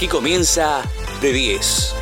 Aquí 0.00 0.08
comienza 0.08 0.80
De 1.20 1.30
10, 1.30 1.94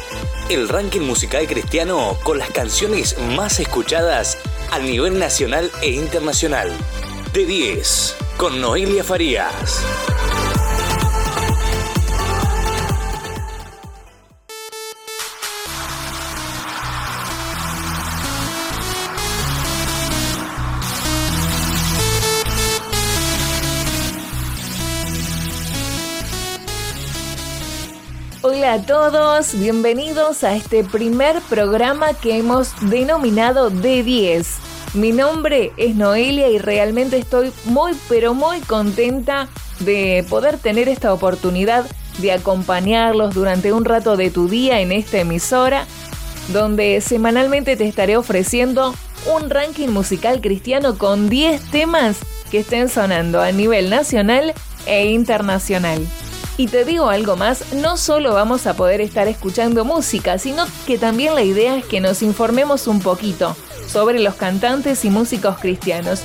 el 0.50 0.68
ranking 0.68 1.00
musical 1.00 1.48
cristiano 1.48 2.17
con 2.22 2.38
las 2.38 2.48
canciones 2.48 3.18
más 3.34 3.58
escuchadas 3.58 4.38
a 4.71 4.78
nivel 4.78 5.19
nacional 5.19 5.69
e 5.82 5.90
internacional. 5.90 6.71
De 7.32 7.45
10, 7.45 8.14
con 8.37 8.61
Noelia 8.61 9.03
Farías. 9.03 9.82
Hola 28.69 28.83
a 28.83 28.83
todos, 28.83 29.59
bienvenidos 29.59 30.45
a 30.45 30.55
este 30.55 30.85
primer 30.85 31.41
programa 31.49 32.13
que 32.13 32.37
hemos 32.37 32.75
denominado 32.91 33.71
D10. 33.71 34.45
Mi 34.93 35.11
nombre 35.11 35.73
es 35.79 35.97
Noelia 35.97 36.51
y 36.51 36.59
realmente 36.59 37.17
estoy 37.17 37.51
muy 37.65 37.93
pero 38.11 38.35
muy 38.35 38.61
contenta 38.61 39.49
de 39.81 40.23
poder 40.29 40.59
tener 40.59 40.91
esta 40.91 41.15
oportunidad 41.15 41.87
de 42.19 42.33
acompañarlos 42.33 43.35
durante 43.35 43.73
un 43.73 43.87
rato 43.87 44.19
de 44.19 44.29
tu 44.29 44.51
día 44.51 44.80
en 44.83 44.93
esta 44.93 45.16
emisora, 45.16 45.87
donde 46.53 47.01
semanalmente 47.01 47.75
te 47.75 47.89
estaré 47.89 48.19
ofreciendo 48.19 48.95
un 49.35 49.49
ranking 49.49 49.89
musical 49.89 50.43
cristiano 50.43 50.99
con 50.99 51.30
10 51.30 51.71
temas 51.71 52.19
que 52.51 52.59
estén 52.59 52.91
sonando 52.91 53.41
a 53.41 53.51
nivel 53.51 53.89
nacional 53.89 54.53
e 54.85 55.07
internacional. 55.07 56.07
Y 56.59 56.67
te 56.67 56.85
digo 56.85 57.09
algo 57.09 57.37
más, 57.37 57.73
no 57.73 57.97
solo 57.97 58.35
vamos 58.35 58.66
a 58.66 58.75
poder 58.75 59.01
estar 59.01 59.29
escuchando 59.29 59.85
música, 59.85 60.38
sino 60.38 60.66
que 60.88 60.99
también 60.99 61.37
la 61.37 61.45
idea 61.45 61.77
es 61.77 61.85
que 61.85 62.01
nos 62.01 62.21
informemos 62.21 62.88
un 62.88 63.01
poquito 63.01 63.57
sobre 63.87 64.19
los 64.19 64.34
cantantes 64.34 65.05
y 65.05 65.10
músicos 65.10 65.56
cristianos. 65.58 66.20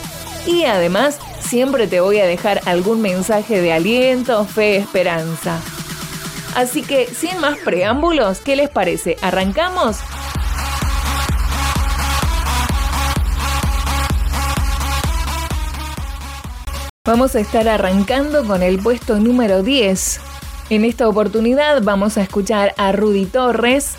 Y 0.47 0.63
además, 0.63 1.19
siempre 1.39 1.85
te 1.85 2.01
voy 2.01 2.17
a 2.17 2.25
dejar 2.25 2.61
algún 2.65 2.99
mensaje 2.99 3.61
de 3.61 3.73
aliento, 3.73 4.43
fe, 4.45 4.77
esperanza. 4.77 5.61
Así 6.55 6.81
que, 6.81 7.05
sin 7.05 7.39
más 7.39 7.59
preámbulos, 7.59 8.39
¿qué 8.39 8.55
les 8.55 8.71
parece? 8.71 9.17
¿Arrancamos? 9.21 9.97
Vamos 17.05 17.35
a 17.35 17.39
estar 17.39 17.67
arrancando 17.67 18.47
con 18.47 18.63
el 18.63 18.79
puesto 18.79 19.19
número 19.19 19.61
10. 19.61 20.32
En 20.73 20.85
esta 20.85 21.07
oportunidad 21.07 21.83
vamos 21.83 22.17
a 22.17 22.23
escuchar 22.23 22.73
a 22.77 22.91
Rudy 22.93 23.27
Torres, 23.27 23.91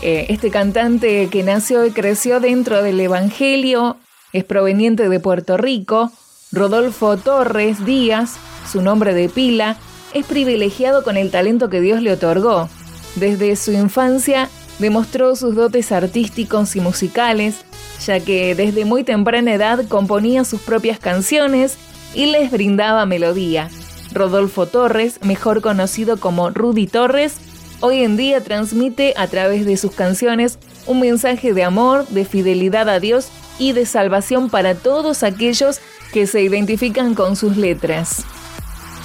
eh, 0.00 0.24
este 0.30 0.50
cantante 0.50 1.28
que 1.30 1.42
nació 1.42 1.84
y 1.84 1.90
creció 1.90 2.40
dentro 2.40 2.82
del 2.82 2.98
Evangelio, 2.98 3.98
es 4.32 4.42
proveniente 4.42 5.10
de 5.10 5.20
Puerto 5.20 5.58
Rico. 5.58 6.10
Rodolfo 6.50 7.18
Torres 7.18 7.84
Díaz, 7.84 8.36
su 8.66 8.80
nombre 8.80 9.12
de 9.12 9.28
pila, 9.28 9.76
es 10.14 10.24
privilegiado 10.24 11.04
con 11.04 11.18
el 11.18 11.30
talento 11.30 11.68
que 11.68 11.82
Dios 11.82 12.00
le 12.00 12.12
otorgó. 12.12 12.70
Desde 13.16 13.54
su 13.54 13.72
infancia 13.72 14.48
demostró 14.78 15.36
sus 15.36 15.54
dotes 15.54 15.92
artísticos 15.92 16.74
y 16.74 16.80
musicales, 16.80 17.66
ya 18.02 18.18
que 18.20 18.54
desde 18.54 18.86
muy 18.86 19.04
temprana 19.04 19.52
edad 19.52 19.86
componía 19.88 20.44
sus 20.44 20.62
propias 20.62 20.98
canciones 20.98 21.76
y 22.14 22.24
les 22.32 22.50
brindaba 22.50 23.04
melodía. 23.04 23.68
Rodolfo 24.14 24.66
Torres, 24.66 25.18
mejor 25.22 25.60
conocido 25.60 26.18
como 26.18 26.50
Rudy 26.50 26.86
Torres, 26.86 27.34
hoy 27.80 28.02
en 28.02 28.16
día 28.16 28.42
transmite 28.42 29.12
a 29.16 29.26
través 29.26 29.66
de 29.66 29.76
sus 29.76 29.92
canciones 29.92 30.58
un 30.86 31.00
mensaje 31.00 31.52
de 31.52 31.64
amor, 31.64 32.06
de 32.08 32.24
fidelidad 32.24 32.88
a 32.88 33.00
Dios 33.00 33.28
y 33.58 33.72
de 33.72 33.86
salvación 33.86 34.50
para 34.50 34.74
todos 34.74 35.22
aquellos 35.22 35.80
que 36.12 36.26
se 36.26 36.42
identifican 36.42 37.14
con 37.14 37.36
sus 37.36 37.56
letras. 37.56 38.24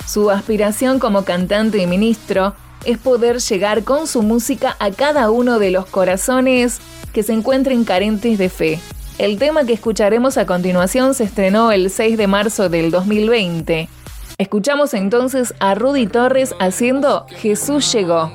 Su 0.07 0.31
aspiración 0.31 0.99
como 0.99 1.23
cantante 1.23 1.79
y 1.79 1.87
ministro 1.87 2.53
es 2.85 2.97
poder 2.97 3.39
llegar 3.39 3.83
con 3.83 4.07
su 4.07 4.21
música 4.21 4.75
a 4.79 4.91
cada 4.91 5.29
uno 5.29 5.59
de 5.59 5.71
los 5.71 5.85
corazones 5.85 6.79
que 7.13 7.23
se 7.23 7.33
encuentren 7.33 7.83
carentes 7.83 8.37
de 8.37 8.49
fe. 8.49 8.79
El 9.17 9.37
tema 9.37 9.65
que 9.65 9.73
escucharemos 9.73 10.37
a 10.37 10.45
continuación 10.45 11.13
se 11.13 11.25
estrenó 11.25 11.71
el 11.71 11.89
6 11.89 12.17
de 12.17 12.27
marzo 12.27 12.69
del 12.69 12.89
2020. 12.89 13.89
Escuchamos 14.39 14.93
entonces 14.93 15.53
a 15.59 15.75
Rudy 15.75 16.07
Torres 16.07 16.55
haciendo 16.61 17.25
Jesús 17.27 17.91
llegó. 17.91 18.31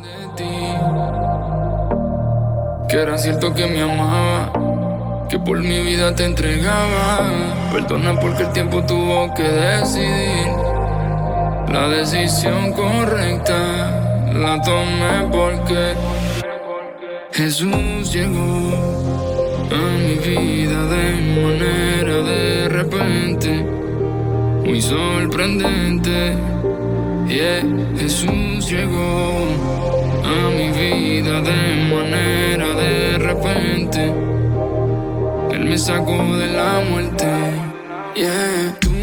Que 2.91 2.97
era 2.99 3.17
cierto 3.17 3.55
que 3.55 3.67
me 3.67 3.81
amaba, 3.81 4.53
que 5.31 5.39
por 5.39 5.59
mi 5.61 5.81
vida 5.81 6.15
te 6.15 6.27
entregaba. 6.27 7.31
Perdona 7.73 8.21
porque 8.21 8.43
el 8.43 8.53
tiempo 8.53 8.85
tuvo 8.85 9.33
que 9.33 9.45
decidir. 9.45 10.53
La 11.73 11.89
decisión 11.89 12.75
correcta 12.75 14.29
la 14.35 14.61
tomé 14.61 15.27
porque 15.33 15.95
Jesús 17.33 18.13
llegó 18.13 18.75
a 19.73 19.99
mi 19.99 20.17
vida 20.17 20.85
de 20.85 21.41
manera 21.41 22.17
de 22.23 22.69
repente 22.69 23.74
muy 24.65 24.81
sorprendente. 24.81 26.37
Yeah, 27.29 27.63
Jesús 27.97 28.71
llegó 28.71 29.47
a 30.25 30.51
mi 30.51 30.69
vida 30.71 31.41
de 31.41 31.95
manera 31.95 32.75
de 32.75 33.19
repente. 33.19 34.13
Él 35.53 35.65
me 35.65 35.79
sacó 35.79 36.37
de 36.37 36.49
la 36.49 36.83
muerte. 36.91 37.27
Yeah. 38.15 38.94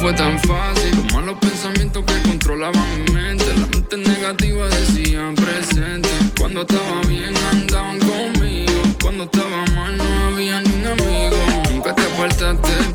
Fue 0.00 0.12
tan 0.14 0.38
fácil. 0.40 0.96
Los 0.96 1.14
malos 1.14 1.38
pensamientos 1.40 2.04
que 2.04 2.28
controlaban 2.28 3.04
mi 3.04 3.12
mente. 3.12 3.44
La 3.56 3.66
mente 3.66 3.96
negativa 3.98 4.68
decían 4.68 5.34
presente. 5.34 6.08
Cuando 6.38 6.62
estaba 6.62 7.00
bien 7.06 7.34
andaban 7.52 7.98
conmigo. 7.98 8.82
Cuando 9.02 9.24
estaba 9.24 9.66
mal 9.74 9.96
no 9.96 10.26
había 10.28 10.60
ni 10.62 10.72
un 10.72 10.86
amigo. 10.86 11.36
Nunca 11.70 11.94
te 11.94 12.02
apartaste 12.02 12.89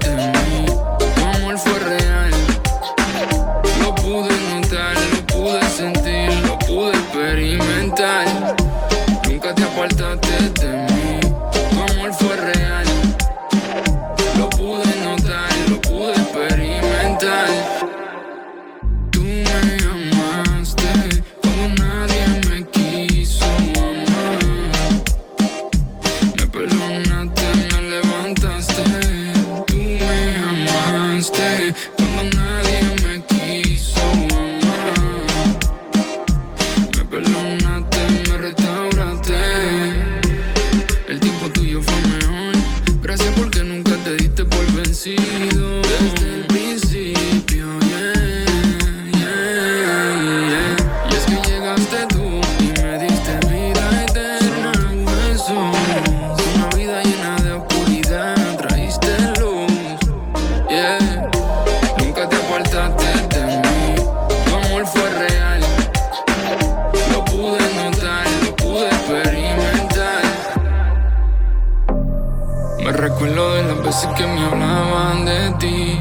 recuerdo 73.05 73.53
de 73.53 73.63
las 73.63 73.83
veces 73.83 74.09
que 74.17 74.25
me 74.25 74.41
hablaban 74.45 75.25
de 75.25 75.51
ti. 75.59 75.99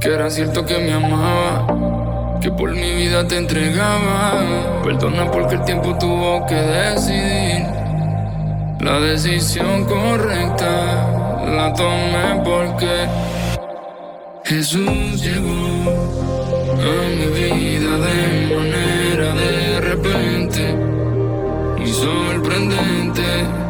Que 0.00 0.14
era 0.14 0.30
cierto 0.30 0.64
que 0.64 0.78
me 0.78 0.92
amaba, 0.92 2.38
que 2.40 2.52
por 2.52 2.70
mi 2.70 2.94
vida 2.94 3.26
te 3.26 3.38
entregaba. 3.38 4.80
Perdona 4.84 5.28
porque 5.32 5.56
el 5.56 5.64
tiempo 5.64 5.98
tuvo 5.98 6.46
que 6.46 6.54
decidir. 6.54 7.66
La 8.80 9.00
decisión 9.00 9.84
correcta 9.84 10.70
la 11.58 11.72
tomé 11.74 12.40
porque 12.44 13.08
Jesús 14.44 15.22
llegó 15.24 15.90
a 16.70 16.96
mi 17.16 17.26
vida 17.40 17.92
de 18.06 18.56
manera 18.56 19.34
de 19.34 19.80
repente 19.80 20.62
y 21.84 21.88
sorprendente. 21.88 23.63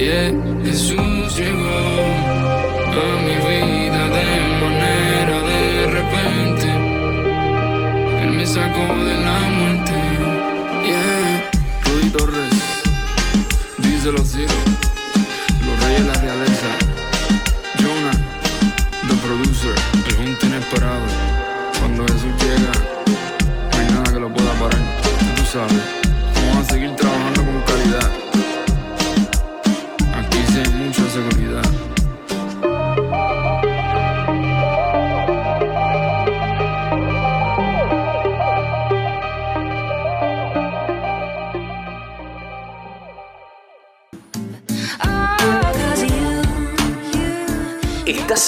Yeah, 0.00 0.32
Jesús 0.64 1.36
llegó 1.36 1.68
a 2.88 3.20
mi 3.20 3.36
vida 3.36 4.08
de 4.08 4.28
manera 4.62 5.36
de 5.42 5.86
repente. 5.88 6.68
Él 8.22 8.30
me 8.30 8.46
sacó 8.46 8.80
de 8.80 9.14
la 9.20 9.38
muerte. 9.40 9.92
Yeah, 10.86 11.50
Rudy 11.84 12.08
Torres, 12.16 12.54
dice 13.76 14.10
los 14.12 14.34
hijos, 14.36 14.64
los 15.66 15.84
reyes 15.84 16.00
de 16.00 16.06
la 16.06 16.14
realeza. 16.14 16.68
Jonah, 17.76 18.16
the 19.06 19.14
producer, 19.16 19.74
el 20.06 20.14
junto 20.16 20.46
inesperado. 20.46 21.04
Cuando 21.78 22.04
Jesús 22.04 22.32
llega, 22.40 22.72
no 23.70 23.78
hay 23.78 23.86
nada 23.92 24.12
que 24.14 24.18
lo 24.18 24.32
pueda 24.32 24.52
parar. 24.54 24.80
Tú 25.36 25.44
sabes, 25.44 25.82
vamos 26.48 26.66
a 26.66 26.72
seguir 26.72 26.96
trabajando 26.96 27.39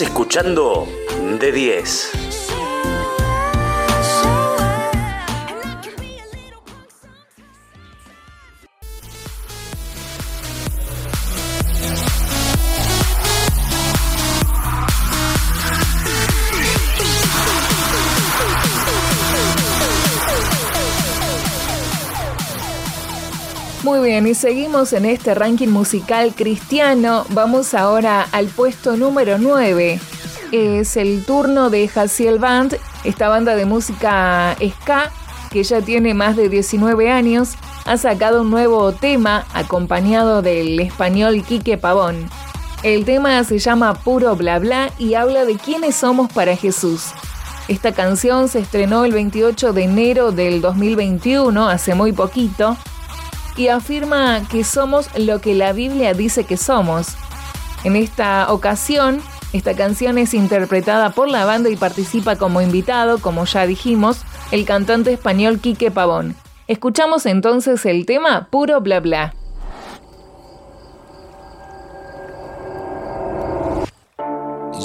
escuchando 0.02 0.86
de 1.38 1.52
10. 1.52 2.21
Muy 23.82 23.98
bien, 23.98 24.28
y 24.28 24.34
seguimos 24.34 24.92
en 24.92 25.04
este 25.06 25.34
ranking 25.34 25.68
musical 25.68 26.32
cristiano. 26.36 27.26
Vamos 27.30 27.74
ahora 27.74 28.28
al 28.30 28.46
puesto 28.46 28.96
número 28.96 29.38
9. 29.38 29.98
Es 30.52 30.96
el 30.96 31.24
turno 31.24 31.68
de 31.68 31.88
Jaciel 31.88 32.38
Band, 32.38 32.76
esta 33.02 33.28
banda 33.28 33.56
de 33.56 33.66
música 33.66 34.56
ska 34.60 35.10
que 35.50 35.64
ya 35.64 35.82
tiene 35.82 36.14
más 36.14 36.36
de 36.36 36.48
19 36.48 37.10
años, 37.10 37.56
ha 37.84 37.96
sacado 37.96 38.42
un 38.42 38.50
nuevo 38.50 38.92
tema 38.92 39.46
acompañado 39.52 40.42
del 40.42 40.78
español 40.78 41.42
Quique 41.42 41.76
Pavón. 41.76 42.30
El 42.84 43.04
tema 43.04 43.42
se 43.42 43.58
llama 43.58 43.94
Puro 43.94 44.36
Bla 44.36 44.60
Bla 44.60 44.92
y 44.98 45.14
habla 45.14 45.44
de 45.44 45.56
quiénes 45.56 45.96
somos 45.96 46.32
para 46.32 46.56
Jesús. 46.56 47.10
Esta 47.68 47.92
canción 47.92 48.48
se 48.48 48.60
estrenó 48.60 49.04
el 49.04 49.12
28 49.12 49.72
de 49.72 49.82
enero 49.84 50.32
del 50.32 50.60
2021, 50.60 51.68
hace 51.68 51.94
muy 51.94 52.12
poquito, 52.12 52.76
y 53.56 53.68
afirma 53.68 54.42
que 54.48 54.64
somos 54.64 55.08
lo 55.16 55.40
que 55.40 55.54
la 55.54 55.72
Biblia 55.72 56.14
dice 56.14 56.44
que 56.44 56.56
somos. 56.56 57.08
En 57.84 57.96
esta 57.96 58.52
ocasión, 58.52 59.20
esta 59.52 59.74
canción 59.74 60.18
es 60.18 60.34
interpretada 60.34 61.10
por 61.10 61.28
la 61.28 61.44
banda 61.44 61.68
y 61.68 61.76
participa 61.76 62.36
como 62.36 62.60
invitado, 62.60 63.18
como 63.18 63.44
ya 63.44 63.66
dijimos, 63.66 64.22
el 64.50 64.64
cantante 64.64 65.12
español 65.12 65.58
Quique 65.60 65.90
Pavón. 65.90 66.34
Escuchamos 66.68 67.26
entonces 67.26 67.84
el 67.84 68.06
tema 68.06 68.48
Puro 68.50 68.80
Bla 68.80 69.00
Bla. 69.00 69.34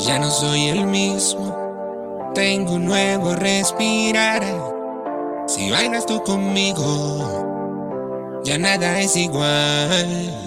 Ya 0.06 0.20
no 0.20 0.30
soy 0.30 0.68
el 0.68 0.86
mismo, 0.86 2.32
tengo 2.34 2.74
un 2.74 2.86
nuevo 2.86 3.36
respirar. 3.36 4.44
Si 5.48 5.72
bailas 5.72 6.06
tú 6.06 6.22
conmigo, 6.24 7.57
ya 8.48 8.58
nada 8.58 9.02
es 9.02 9.18
igual. 9.18 10.47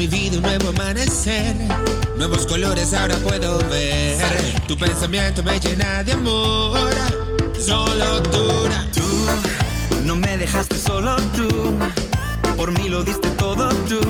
Mi 0.00 0.06
vida 0.06 0.38
un 0.38 0.42
nuevo 0.42 0.70
amanecer, 0.70 1.54
nuevos 2.16 2.46
colores 2.46 2.94
ahora 2.94 3.16
puedo 3.16 3.58
ver. 3.68 4.16
Tu 4.66 4.74
pensamiento 4.74 5.42
me 5.42 5.60
llena 5.60 6.02
de 6.02 6.12
amor, 6.12 6.88
solo 7.60 8.20
dura. 8.20 8.86
Tú 8.94 9.02
no 10.06 10.16
me 10.16 10.38
dejaste 10.38 10.78
solo 10.78 11.16
tú, 11.36 11.74
por 12.56 12.72
mí 12.72 12.88
lo 12.88 13.04
diste 13.04 13.28
todo 13.32 13.68
tú. 13.90 14.00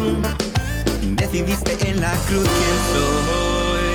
Decidiste 1.16 1.76
en 1.88 2.00
la 2.00 2.12
cruz 2.28 2.46
quién 2.58 2.76
soy. 2.94 3.90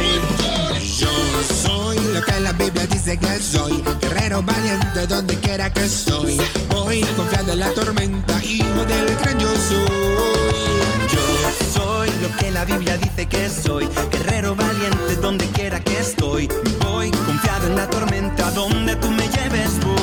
Yo 0.99 1.63
soy 1.63 1.97
lo 2.13 2.21
que 2.23 2.39
la 2.41 2.51
Biblia 2.51 2.87
dice 2.87 3.17
que 3.17 3.39
soy, 3.39 3.81
guerrero 4.01 4.43
valiente 4.43 5.07
donde 5.07 5.39
quiera 5.39 5.71
que 5.71 5.85
estoy. 5.85 6.41
Voy 6.71 7.05
confiando 7.15 7.53
en 7.53 7.59
la 7.59 7.69
tormenta, 7.69 8.43
hijo 8.43 8.83
del 8.85 9.15
gran 9.15 9.39
yo 9.39 9.47
soy. 9.69 10.74
Que 12.39 12.49
la 12.51 12.65
Biblia 12.65 12.97
dice 12.97 13.27
que 13.27 13.49
soy, 13.49 13.87
guerrero 14.11 14.55
valiente 14.55 15.15
donde 15.21 15.45
quiera 15.51 15.79
que 15.79 15.99
estoy. 15.99 16.49
Voy 16.79 17.11
confiado 17.11 17.67
en 17.67 17.75
la 17.75 17.87
tormenta, 17.87 18.49
donde 18.51 18.95
tú 18.95 19.09
me 19.11 19.27
lleves 19.29 19.79
voy. 19.79 19.95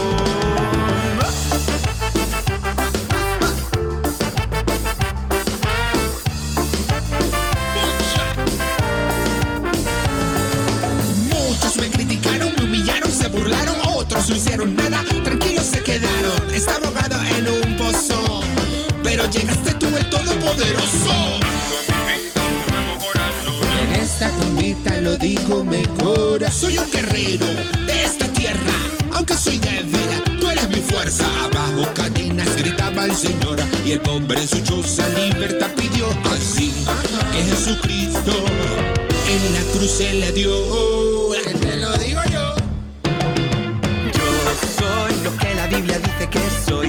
Muchos 11.29 11.77
me 11.77 11.91
criticaron, 11.91 12.53
me 12.57 12.65
humillaron, 12.65 13.11
se 13.11 13.29
burlaron, 13.29 13.77
otros 13.97 14.29
no 14.29 14.37
hicieron 14.37 14.77
nada, 14.77 15.05
tranquilos 15.25 15.67
se 15.67 15.83
quedaron. 15.83 16.55
Estaba 16.55 16.87
ahogado 16.87 17.21
en 17.37 17.49
un 17.49 17.77
pozo, 17.77 18.43
pero 19.03 19.29
llegaste 19.29 19.75
tú 19.75 19.89
el 19.89 20.09
todopoderoso. 20.09 21.52
Lo 25.03 25.17
digo 25.17 25.65
mejor. 25.65 26.49
Soy 26.51 26.79
un 26.79 26.91
guerrero 26.91 27.47
de 27.87 28.05
esta 28.05 28.27
tierra, 28.29 28.73
aunque 29.13 29.35
soy 29.35 29.59
débil, 29.59 30.39
tú 30.41 30.49
eres 30.49 30.69
mi 30.69 30.81
fuerza. 30.81 31.25
Abajo 31.45 31.89
cadenas 31.95 32.55
gritaba 32.57 33.05
el 33.05 33.15
Señor 33.15 33.59
y 33.85 33.93
el 33.93 34.01
pobre 34.01 34.41
en 34.41 34.49
su 34.49 34.61
choza 34.61 35.09
libertad 35.11 35.71
pidió 35.77 36.09
así 36.31 36.73
que 37.33 37.43
Jesucristo 37.43 38.33
en 39.29 39.55
la 39.55 39.61
cruz 39.73 39.91
se 39.91 40.15
le 40.15 40.33
dio. 40.33 40.53
Te 41.61 41.77
lo 41.77 41.93
digo 41.99 42.21
yo. 42.33 42.55
Yo 44.15 44.29
soy 44.79 45.25
lo 45.25 45.37
que 45.37 45.55
la 45.55 45.67
Biblia 45.67 45.99
dice 45.99 46.29
que 46.31 46.41
soy, 46.67 46.82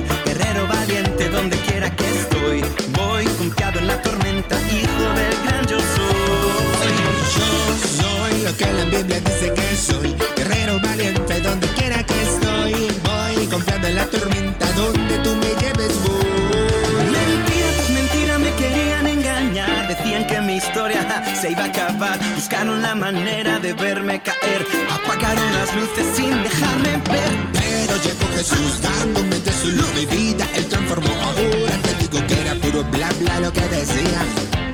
lo 8.54 8.58
que 8.58 8.74
la 8.74 8.86
Biblia 8.86 9.20
dice 9.20 9.54
que 9.54 9.76
soy. 9.76 10.16
Guerrero 10.36 10.80
valiente 10.82 11.40
donde 11.42 11.68
quiera 11.70 12.04
que 12.04 12.22
estoy. 12.22 12.74
Voy 13.04 13.48
confiando 13.48 13.88
en 13.88 13.96
la 13.96 14.06
tormenta 14.06 14.72
donde 14.74 15.18
tú 15.20 15.36
me 15.36 15.50
lleves 15.62 15.94
voy. 16.04 17.12
Mentira, 17.12 17.68
pues 17.76 17.90
mentira 17.90 18.40
me 18.40 18.52
querían 18.54 19.08
engañar. 19.08 19.88
decían 19.88 20.28
que 20.28 20.42
mi 20.42 20.58
historia 20.58 21.02
se 21.40 21.52
iba 21.52 21.64
a 21.64 21.68
acabar. 21.68 22.20
Buscaron 22.36 22.82
la 22.82 22.96
manera 22.96 23.60
de 23.60 23.74
verme 23.74 24.22
caer. 24.22 24.66
Apagaron 24.92 25.54
las 25.54 25.76
luces 25.76 26.06
sin 26.16 26.44
dejarme 26.44 26.92
ver. 27.12 27.34
Pero 27.54 27.94
llegó 28.04 28.26
Jesús 28.36 28.82
dándome 28.82 29.40
de 29.40 29.52
su 29.52 29.70
luz 29.70 29.96
de 29.96 30.06
vida. 30.06 30.46
Él 30.56 30.66
transformó 30.68 31.14
ahora. 31.22 31.76
Te 31.84 31.94
digo 32.02 32.28
que 32.28 32.42
era 32.42 32.56
puro 32.56 32.84
bla 32.84 33.10
bla 33.20 33.40
lo 33.40 33.54
que 33.54 33.66
decía. 33.68 34.22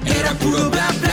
Era 0.05 0.31
puro 0.33 0.69
bla 0.69 0.87
bla 1.01 1.08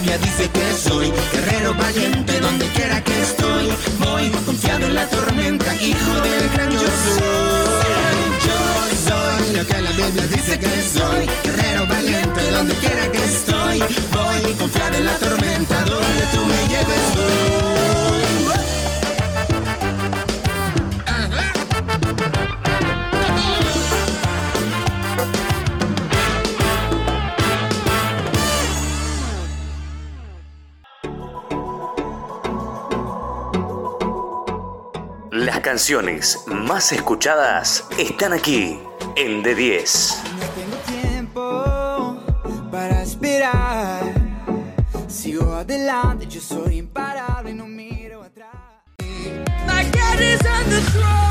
Biblia 0.00 0.18
dice 0.18 0.48
que 0.48 0.72
soy. 0.74 1.12
Guerrero 1.32 1.74
valiente 1.74 2.38
donde 2.38 2.66
quiera 2.68 3.02
que 3.02 3.20
estoy. 3.20 3.68
Voy 3.98 4.30
confiado 4.46 4.86
en 4.86 4.94
la 4.94 5.08
tormenta, 5.08 5.74
hijo 5.74 6.12
del 6.20 6.48
gran 6.50 6.70
yo 6.70 6.78
soy. 6.78 8.20
Yo 8.46 8.60
soy 9.08 9.56
lo 9.56 9.66
que 9.66 9.82
la 9.82 9.90
Biblia 9.90 10.26
dice 10.28 10.56
que 10.56 10.82
soy. 10.94 11.26
Guerrero 11.42 11.86
valiente 11.88 12.50
donde 12.52 12.74
quiera 12.74 13.10
que 13.10 13.24
estoy. 13.24 13.78
Voy 14.12 14.52
confiado 14.54 14.96
en 14.98 15.04
la 15.04 15.16
tormenta 15.16 15.80
donde 15.80 16.22
tú 16.32 16.46
me 16.46 16.68
lleves. 16.68 17.04
Voy. 17.16 17.77
Canciones 35.78 36.40
más 36.48 36.90
escuchadas 36.90 37.84
están 37.98 38.32
aquí 38.32 38.80
en 39.14 39.44
D10. 39.44 40.16
No 40.24 40.46
tengo 40.56 40.76
tiempo 41.00 42.16
para 42.68 43.00
esperar. 43.04 44.02
Sigo 45.06 45.54
adelante, 45.54 46.26
yo 46.26 46.40
soy 46.40 46.78
imparable, 46.78 47.54
no 47.54 47.68
miro 47.68 48.24
atrás. 48.24 48.50
My 49.68 49.84
God 49.92 50.20
is 50.20 50.40
on 50.40 50.68
the 50.68 50.80
throne. 50.90 51.28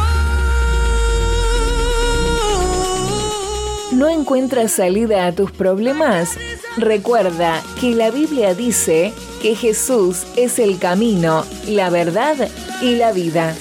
¿No 3.91 4.07
encuentras 4.07 4.71
salida 4.71 5.27
a 5.27 5.33
tus 5.33 5.51
problemas? 5.51 6.37
Recuerda 6.77 7.61
que 7.81 7.91
la 7.91 8.11
Biblia 8.11 8.53
dice 8.53 9.13
que 9.41 9.55
Jesús 9.55 10.25
es 10.37 10.57
el 10.57 10.79
camino, 10.79 11.43
la 11.67 11.89
verdad 11.89 12.47
y 12.81 12.95
la 12.95 13.11
vida. 13.11 13.53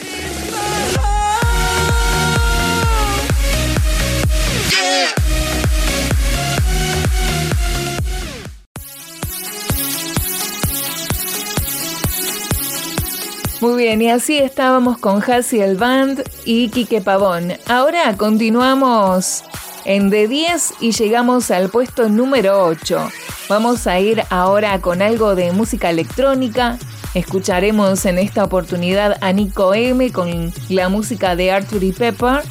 Muy 13.61 13.83
bien, 13.83 14.03
y 14.03 14.11
así 14.11 14.37
estábamos 14.37 14.99
con 14.99 15.23
el 15.53 15.77
Band 15.77 16.23
y 16.45 16.69
Quique 16.69 17.01
Pavón. 17.01 17.55
Ahora 17.67 18.15
continuamos 18.19 19.45
en 19.87 20.11
D10 20.11 20.75
y 20.81 20.93
llegamos 20.93 21.51
al 21.51 21.71
puesto 21.71 22.11
número 22.11 22.67
8. 22.67 23.11
Vamos 23.49 23.87
a 23.87 23.99
ir 23.99 24.23
ahora 24.29 24.79
con 24.83 25.01
algo 25.01 25.35
de 25.35 25.53
música 25.53 25.89
electrónica. 25.89 26.79
Escucharemos 27.15 28.05
en 28.05 28.19
esta 28.19 28.45
oportunidad 28.45 29.17
a 29.23 29.33
Nico 29.33 29.73
M 29.73 30.13
con 30.13 30.53
la 30.69 30.91
música 30.91 31.35
de 31.35 31.51
Arthur 31.51 31.83
y 31.83 31.93
Pepper 31.93 32.43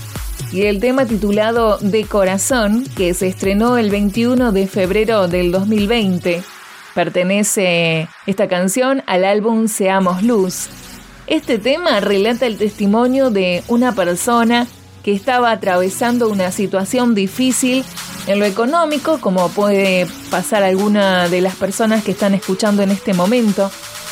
y 0.52 0.64
el 0.64 0.80
tema 0.80 1.06
titulado 1.06 1.78
De 1.78 2.06
Corazón, 2.06 2.84
que 2.98 3.14
se 3.14 3.28
estrenó 3.28 3.78
el 3.78 3.92
21 3.92 4.52
de 4.52 4.66
febrero 4.66 5.28
del 5.28 5.52
2020. 5.52 6.42
Pertenece 6.96 8.08
esta 8.26 8.48
canción 8.48 9.04
al 9.06 9.24
álbum 9.24 9.68
Seamos 9.68 10.24
Luz. 10.24 10.70
Este 11.27 11.58
tema 11.58 12.00
relata 12.01 12.46
el 12.46 12.58
testimonio 12.58 13.32
de 13.32 13.63
una 13.67 13.94
persona 13.94 14.67
que 15.03 15.12
estaba 15.13 15.51
atravesando 15.51 16.29
una 16.29 16.51
situación 16.51 17.15
difícil 17.15 17.84
en 18.27 18.39
lo 18.39 18.46
económico, 18.46 19.20
como 19.20 19.50
puede 19.50 20.08
pasar 20.29 20.63
alguna 20.63 21.27
de 21.27 21.41
las 21.41 21.55
personas 21.55 22.03
que 22.03 22.12
están 22.12 22.34
escuchando 22.36 22.84
en 22.84 22.91
este 22.91 23.13
momento, 23.13 23.72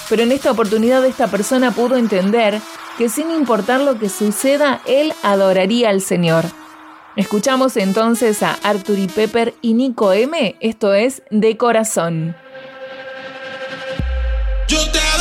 pero 0.09 0.23
en 0.23 0.31
esta 0.31 0.51
oportunidad 0.51 1.05
esta 1.05 1.27
persona 1.27 1.71
pudo 1.71 1.97
entender 1.97 2.59
que 2.97 3.09
sin 3.09 3.31
importar 3.31 3.81
lo 3.81 3.97
que 3.99 4.09
suceda, 4.09 4.81
él 4.85 5.13
adoraría 5.23 5.89
al 5.89 6.01
Señor. 6.01 6.45
Escuchamos 7.15 7.77
entonces 7.77 8.41
a 8.41 8.57
Arthur 8.63 8.97
y 8.97 9.07
Pepper 9.07 9.53
y 9.61 9.73
Nico 9.73 10.13
M, 10.13 10.55
esto 10.59 10.93
es 10.93 11.21
De 11.29 11.57
Corazón. 11.57 12.35
Yo 14.67 14.79
te 14.91 15.12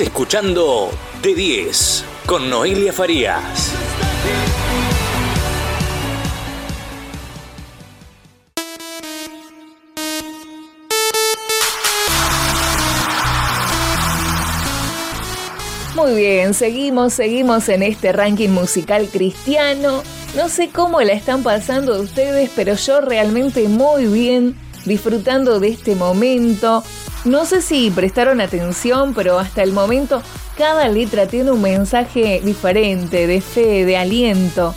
Escuchando 0.00 0.90
De 1.22 1.36
10 1.36 2.04
con 2.26 2.50
Noelia 2.50 2.92
Farías. 2.92 3.72
Muy 15.94 16.14
bien, 16.16 16.54
seguimos, 16.54 17.12
seguimos 17.12 17.68
en 17.68 17.84
este 17.84 18.12
ranking 18.12 18.48
musical 18.48 19.08
cristiano. 19.12 20.02
No 20.34 20.48
sé 20.48 20.70
cómo 20.70 21.00
la 21.02 21.12
están 21.12 21.44
pasando 21.44 22.00
ustedes, 22.00 22.50
pero 22.56 22.74
yo 22.74 23.00
realmente 23.00 23.68
muy 23.68 24.06
bien, 24.06 24.56
disfrutando 24.84 25.60
de 25.60 25.68
este 25.68 25.94
momento. 25.94 26.82
No 27.24 27.46
sé 27.46 27.62
si 27.62 27.90
prestaron 27.90 28.42
atención, 28.42 29.14
pero 29.14 29.38
hasta 29.38 29.62
el 29.62 29.72
momento 29.72 30.22
cada 30.58 30.88
letra 30.88 31.26
tiene 31.26 31.52
un 31.52 31.62
mensaje 31.62 32.42
diferente, 32.44 33.26
de 33.26 33.40
fe, 33.40 33.86
de 33.86 33.96
aliento. 33.96 34.74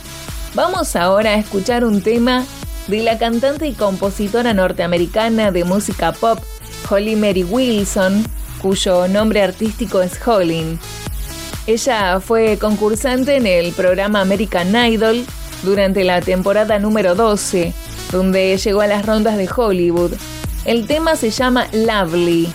Vamos 0.54 0.96
ahora 0.96 1.30
a 1.30 1.38
escuchar 1.38 1.84
un 1.84 2.00
tema 2.00 2.46
de 2.86 3.02
la 3.02 3.18
cantante 3.18 3.66
y 3.66 3.74
compositora 3.74 4.54
norteamericana 4.54 5.52
de 5.52 5.64
música 5.64 6.12
pop, 6.12 6.38
Holly 6.88 7.16
Mary 7.16 7.44
Wilson, 7.44 8.24
cuyo 8.62 9.06
nombre 9.08 9.42
artístico 9.42 10.00
es 10.00 10.18
Holly. 10.26 10.78
Ella 11.66 12.18
fue 12.18 12.56
concursante 12.56 13.36
en 13.36 13.46
el 13.46 13.72
programa 13.72 14.22
American 14.22 14.74
Idol 14.90 15.22
durante 15.62 16.02
la 16.02 16.22
temporada 16.22 16.78
número 16.78 17.14
12, 17.14 17.74
donde 18.10 18.56
llegó 18.56 18.80
a 18.80 18.86
las 18.86 19.04
rondas 19.04 19.36
de 19.36 19.50
Hollywood. 19.54 20.12
El 20.68 20.86
tema 20.86 21.16
se 21.16 21.30
llama 21.30 21.66
Lovely. 21.72 22.46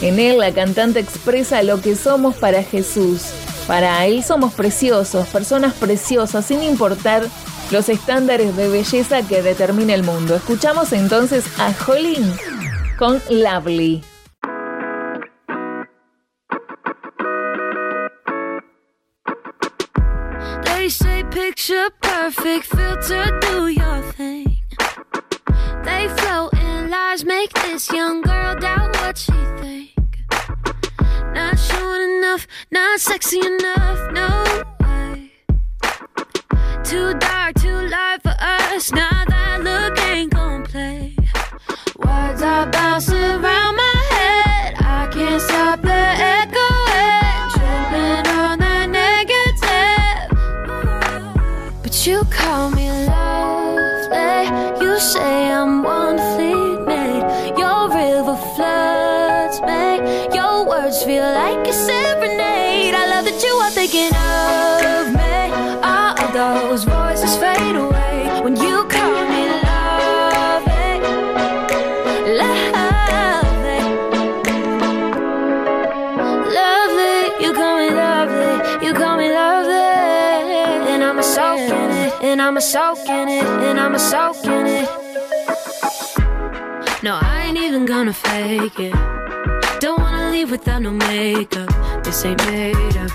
En 0.00 0.18
él 0.18 0.38
la 0.38 0.52
cantante 0.52 0.98
expresa 0.98 1.62
lo 1.62 1.80
que 1.80 1.94
somos 1.94 2.34
para 2.34 2.64
Jesús. 2.64 3.26
Para 3.68 4.04
Él 4.04 4.24
somos 4.24 4.52
preciosos, 4.52 5.28
personas 5.28 5.72
preciosas, 5.74 6.44
sin 6.44 6.64
importar 6.64 7.22
los 7.70 7.88
estándares 7.88 8.56
de 8.56 8.68
belleza 8.68 9.22
que 9.22 9.42
determina 9.42 9.94
el 9.94 10.02
mundo. 10.02 10.34
Escuchamos 10.34 10.92
entonces 10.92 11.44
a 11.56 11.72
Holly 11.86 12.16
con 12.98 13.22
Lovely. 13.30 14.02
picture 21.30 21.88
perfect 22.02 22.66
filter, 22.66 23.38
do 23.40 23.68
your 23.68 24.02
thing. 24.16 24.52
They 25.84 26.08
in 26.08 26.51
lies, 26.92 27.24
make 27.24 27.52
this 27.64 27.90
young 27.90 28.20
girl 28.20 28.54
doubt 28.54 28.94
what 29.00 29.16
she 29.16 29.32
think. 29.62 29.96
Not 31.32 31.58
showing 31.58 32.18
enough, 32.18 32.46
not 32.70 33.00
sexy 33.00 33.40
enough, 33.40 34.00
no 34.12 34.28
way. 34.80 35.32
Too 36.84 37.14
dark, 37.14 37.54
too 37.64 37.80
light 37.94 38.18
for 38.22 38.36
us. 38.38 38.92
Now 38.92 39.24
that 39.32 39.62
look 39.68 39.98
ain't 40.10 40.34
gon' 40.34 40.64
play. 40.64 41.16
Words 42.04 42.42
are 42.42 42.66
bouncing 42.66 43.30
around 43.38 43.61
soak 82.62 83.08
in 83.08 83.28
it, 83.28 83.44
and 83.44 83.80
I'm 83.80 83.94
a 83.96 83.98
soak 83.98 84.44
in 84.44 84.66
it. 84.66 84.88
No, 87.02 87.18
I 87.20 87.46
ain't 87.46 87.58
even 87.58 87.84
gonna 87.86 88.12
fake 88.12 88.78
it. 88.78 88.94
Don't 89.80 90.00
wanna 90.00 90.30
leave 90.30 90.52
without 90.52 90.80
no 90.80 90.92
makeup. 90.92 91.68
This 92.04 92.24
ain't 92.24 92.38
made 92.46 92.96
up. 92.96 93.10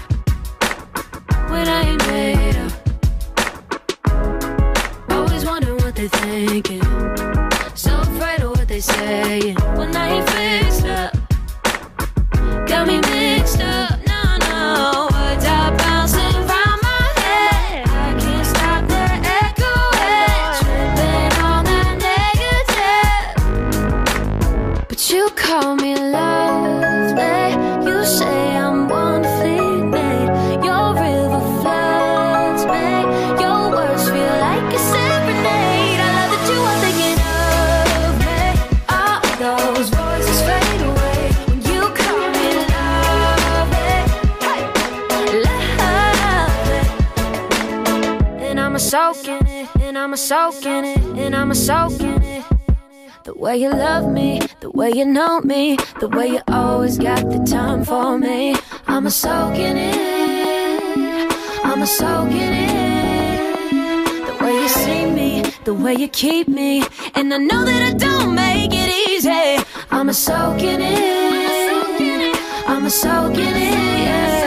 When 1.50 1.66
I 1.66 1.82
ain't 1.82 2.08
made 2.08 2.58
up. 2.58 2.67
I'm 48.78 48.82
a 48.82 48.86
soak 48.86 49.28
in 49.28 49.48
it, 49.48 49.76
and 49.82 49.98
I'm 49.98 50.14
a 50.14 50.18
soak 50.18 50.64
in 50.64 50.86
it. 50.86 51.00
And 51.18 51.36
I'ma 51.36 51.56
soakin' 51.56 52.44
The 53.24 53.34
way 53.34 53.58
you 53.58 53.72
love 53.72 54.08
me, 54.08 54.40
the 54.60 54.70
way 54.70 54.92
you 54.92 55.04
know 55.04 55.42
me, 55.42 55.78
the 56.00 56.08
way 56.08 56.28
you 56.28 56.42
always 56.48 57.00
got 57.00 57.28
the 57.32 57.40
time 57.44 57.84
for 57.84 58.20
me. 58.20 58.56
I'm 58.86 59.08
a 59.08 59.10
soak 59.10 59.56
in 59.56 59.78
it, 59.78 61.32
I'm 61.66 61.82
a 61.82 61.88
soak 61.88 62.30
in 62.30 62.54
it. 62.54 64.28
The 64.28 64.46
way 64.46 64.54
you 64.62 64.70
see 64.70 65.06
me, 65.08 65.42
the 65.64 65.74
way 65.74 65.96
you 65.96 66.08
keep 66.08 66.48
me, 66.48 66.84
and 67.16 67.34
I 67.34 67.38
know 67.38 67.66
that 67.66 67.82
I 67.82 67.94
don't 67.98 68.36
make 68.36 68.74
it 68.74 68.92
easy. 69.10 69.66
I'm 69.90 70.10
a 70.10 70.14
soak 70.14 70.62
in 70.62 70.82
it, 70.82 72.38
I'm 72.68 72.86
a 72.86 72.92
soak 72.92 73.38
in 73.38 73.56
it. 73.56 73.68
hay 73.68 74.47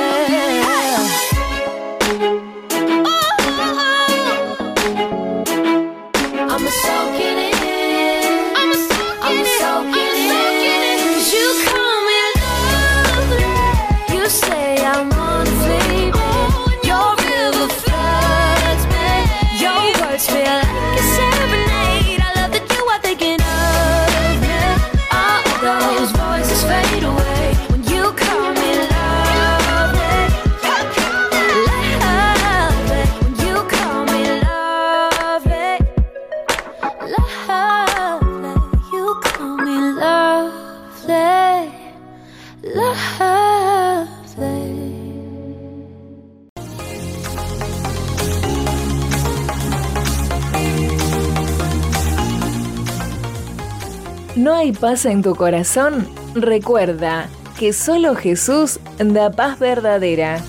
paz 54.80 55.04
en 55.04 55.22
tu 55.22 55.34
corazón, 55.34 56.08
recuerda 56.34 57.28
que 57.58 57.74
solo 57.74 58.14
Jesús 58.14 58.80
da 58.98 59.30
paz 59.30 59.58
verdadera. 59.58 60.42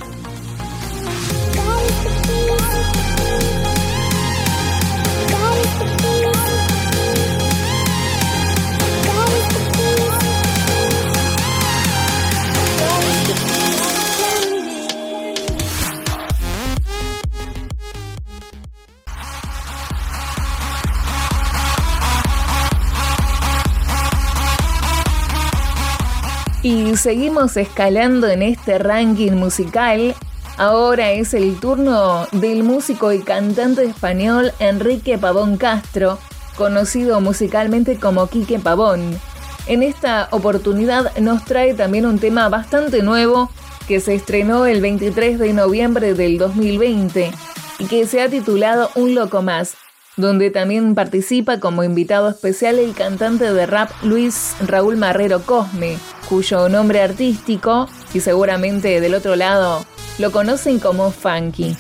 Y 26.71 26.95
seguimos 26.95 27.57
escalando 27.57 28.29
en 28.29 28.41
este 28.41 28.77
ranking 28.77 29.33
musical. 29.33 30.15
Ahora 30.55 31.11
es 31.11 31.33
el 31.33 31.59
turno 31.59 32.27
del 32.31 32.63
músico 32.63 33.11
y 33.11 33.19
cantante 33.19 33.83
español 33.83 34.53
Enrique 34.59 35.17
Pavón 35.17 35.57
Castro, 35.57 36.17
conocido 36.55 37.19
musicalmente 37.19 37.97
como 37.97 38.27
Quique 38.27 38.57
Pavón. 38.57 39.19
En 39.67 39.83
esta 39.83 40.29
oportunidad 40.31 41.13
nos 41.17 41.43
trae 41.43 41.73
también 41.73 42.05
un 42.05 42.19
tema 42.19 42.47
bastante 42.47 43.03
nuevo 43.03 43.49
que 43.85 43.99
se 43.99 44.15
estrenó 44.15 44.65
el 44.65 44.79
23 44.79 45.39
de 45.39 45.51
noviembre 45.51 46.13
del 46.13 46.37
2020 46.37 47.33
y 47.79 47.85
que 47.87 48.07
se 48.07 48.21
ha 48.21 48.29
titulado 48.29 48.91
Un 48.95 49.13
Loco 49.13 49.41
Más, 49.41 49.75
donde 50.15 50.51
también 50.51 50.95
participa 50.95 51.59
como 51.59 51.83
invitado 51.83 52.29
especial 52.29 52.79
el 52.79 52.93
cantante 52.93 53.51
de 53.51 53.65
rap 53.65 53.91
Luis 54.03 54.55
Raúl 54.65 54.95
Marrero 54.95 55.41
Cosme, 55.41 55.97
cuyo 56.31 56.69
nombre 56.69 57.01
artístico, 57.01 57.89
y 58.13 58.21
seguramente 58.21 59.01
del 59.01 59.15
otro 59.15 59.35
lado, 59.35 59.85
lo 60.17 60.31
conocen 60.31 60.79
como 60.79 61.11
Funky. 61.11 61.75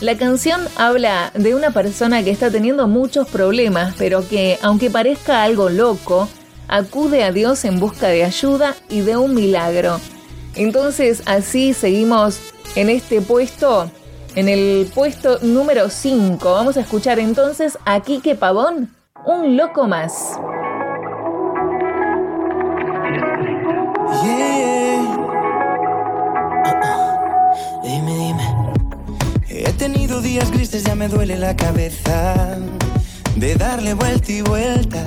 La 0.00 0.16
canción 0.16 0.60
habla 0.76 1.32
de 1.34 1.56
una 1.56 1.72
persona 1.72 2.22
que 2.22 2.30
está 2.30 2.48
teniendo 2.48 2.86
muchos 2.86 3.26
problemas, 3.26 3.96
pero 3.98 4.26
que, 4.28 4.56
aunque 4.62 4.88
parezca 4.88 5.42
algo 5.42 5.68
loco, 5.68 6.28
acude 6.68 7.24
a 7.24 7.32
Dios 7.32 7.64
en 7.64 7.80
busca 7.80 8.06
de 8.06 8.22
ayuda 8.22 8.76
y 8.88 9.00
de 9.00 9.16
un 9.16 9.34
milagro. 9.34 9.98
Entonces 10.54 11.24
así 11.26 11.74
seguimos 11.74 12.38
en 12.76 12.90
este 12.90 13.20
puesto, 13.20 13.90
en 14.36 14.48
el 14.48 14.88
puesto 14.94 15.40
número 15.42 15.90
5. 15.90 16.52
Vamos 16.52 16.76
a 16.76 16.82
escuchar 16.82 17.18
entonces 17.18 17.76
a 17.84 17.98
Quique 17.98 18.36
Pavón, 18.36 18.94
un 19.26 19.56
loco 19.56 19.88
más. 19.88 20.38
Días 30.38 30.50
grises, 30.52 30.84
ya 30.84 30.94
me 30.94 31.08
duele 31.08 31.36
la 31.36 31.56
cabeza. 31.56 32.56
De 33.34 33.56
darle 33.56 33.94
vuelta 33.94 34.30
y 34.30 34.40
vuelta, 34.40 35.02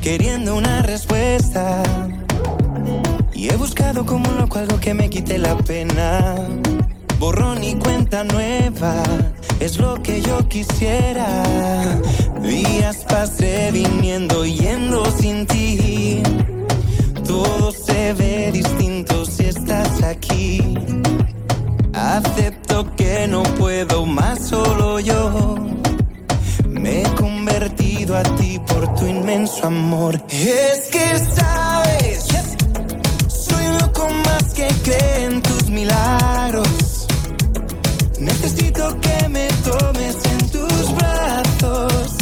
queriendo 0.00 0.54
una 0.54 0.82
respuesta. 0.82 1.82
Y 3.32 3.48
he 3.48 3.56
buscado 3.56 4.06
como 4.06 4.28
un 4.28 4.36
loco 4.36 4.58
algo 4.58 4.78
que 4.78 4.94
me 4.94 5.10
quite 5.10 5.38
la 5.38 5.56
pena. 5.56 6.36
Borrón 7.18 7.64
y 7.64 7.74
cuenta 7.74 8.22
nueva 8.22 9.02
es 9.58 9.78
lo 9.78 10.00
que 10.00 10.20
yo 10.20 10.46
quisiera. 10.48 11.42
Días 12.40 13.04
pasé 13.08 13.70
viniendo 13.72 14.44
yendo 14.44 15.04
sin 15.10 15.44
ti. 15.46 16.22
Todo 17.26 17.72
se 17.72 18.12
ve 18.12 18.52
distinto 18.52 19.24
si 19.24 19.46
estás 19.46 20.02
aquí. 20.04 21.01
Acepto 22.16 22.94
que 22.96 23.26
no 23.28 23.42
puedo 23.42 24.06
más 24.06 24.48
solo 24.48 25.00
yo. 25.00 25.56
Me 26.68 27.02
he 27.02 27.14
convertido 27.14 28.16
a 28.16 28.22
ti 28.22 28.60
por 28.66 28.94
tu 28.94 29.06
inmenso 29.06 29.66
amor. 29.66 30.22
Es 30.30 30.88
que 30.90 31.18
sabes 31.36 32.32
más 34.08 34.54
que 34.54 34.68
cree 34.82 35.24
en 35.24 35.42
tus 35.42 35.68
milagros. 35.68 37.06
Necesito 38.18 38.98
que 39.00 39.28
me 39.28 39.48
tomes 39.64 40.16
en 40.24 40.50
tus 40.50 40.94
brazos. 40.94 42.16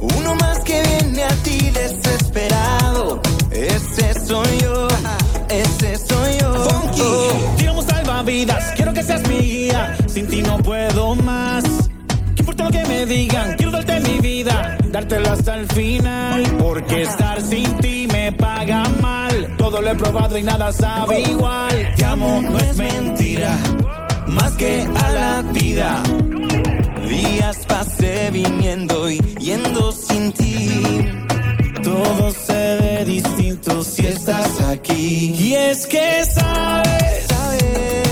Uno 0.00 0.34
más 0.36 0.58
que 0.60 0.82
viene 0.82 1.24
a 1.24 1.34
ti 1.42 1.70
desesperado. 1.70 3.20
Ese 3.50 4.14
soy 4.26 4.58
yo, 4.60 4.88
ese 5.48 5.98
soy 5.98 6.38
yo. 6.40 6.54
Funky, 6.64 7.56
tiramos 7.58 7.84
salvavidas, 7.84 8.71
que 9.02 9.06
seas 9.06 9.28
mi 9.28 9.38
guía. 9.38 9.96
Sin 10.06 10.26
ti 10.26 10.42
no 10.42 10.58
puedo 10.58 11.14
más. 11.16 11.64
¿Qué 12.34 12.42
importa 12.42 12.64
lo 12.64 12.70
que 12.70 12.84
me 12.86 13.06
digan? 13.06 13.56
Quiero 13.56 13.72
darte 13.72 14.00
mi 14.00 14.18
vida, 14.20 14.78
dártela 14.90 15.32
hasta 15.32 15.56
el 15.56 15.66
final. 15.68 16.42
Porque 16.58 17.02
estar 17.02 17.40
sin 17.40 17.76
ti 17.78 18.06
me 18.12 18.32
paga 18.32 18.84
mal. 19.00 19.54
Todo 19.56 19.80
lo 19.80 19.90
he 19.90 19.94
probado 19.94 20.38
y 20.38 20.42
nada 20.42 20.72
sabe 20.72 21.20
igual. 21.20 21.94
Te 21.96 22.04
amo, 22.04 22.42
no 22.42 22.58
es 22.58 22.76
mentira, 22.76 23.56
más 24.26 24.52
que 24.52 24.86
a 24.94 25.12
la 25.12 25.42
vida. 25.52 26.02
Días 27.08 27.58
pasé 27.66 28.30
viniendo 28.30 29.10
y 29.10 29.18
yendo 29.38 29.92
sin 29.92 30.32
ti. 30.32 31.08
Todo 31.82 32.30
se 32.30 32.76
ve 32.80 33.04
distinto 33.04 33.82
si 33.82 34.06
estás 34.06 34.60
aquí. 34.60 35.34
Y 35.38 35.54
es 35.54 35.86
que 35.86 36.24
sabes, 36.24 37.26
sabes, 37.26 38.11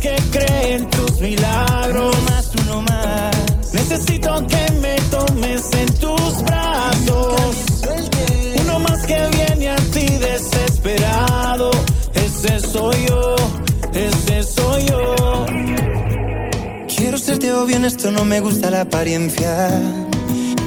que 0.00 0.16
cree 0.30 0.74
en 0.76 0.90
tus 0.90 1.20
milagros. 1.20 2.16
Uno 2.16 2.30
más, 2.30 2.50
uno 2.62 2.82
más. 2.82 3.36
Necesito 3.72 4.46
que 4.46 4.72
me 4.80 4.96
tomes 5.10 5.62
en 5.74 5.94
tus 5.94 6.42
brazos. 6.42 7.82
Uno 8.62 8.78
más 8.80 9.06
que 9.06 9.28
viene 9.36 9.70
a 9.70 9.76
ti 9.76 10.06
desesperado. 10.06 11.70
Ese 12.14 12.60
soy 12.60 12.96
yo, 13.06 13.36
ese 13.92 14.42
soy 14.42 14.86
yo. 14.86 15.46
Quiero 16.96 17.18
serte 17.18 17.52
obvio 17.52 17.76
en 17.76 17.84
esto, 17.84 18.10
no 18.10 18.24
me 18.24 18.40
gusta 18.40 18.70
la 18.70 18.82
apariencia. 18.82 19.68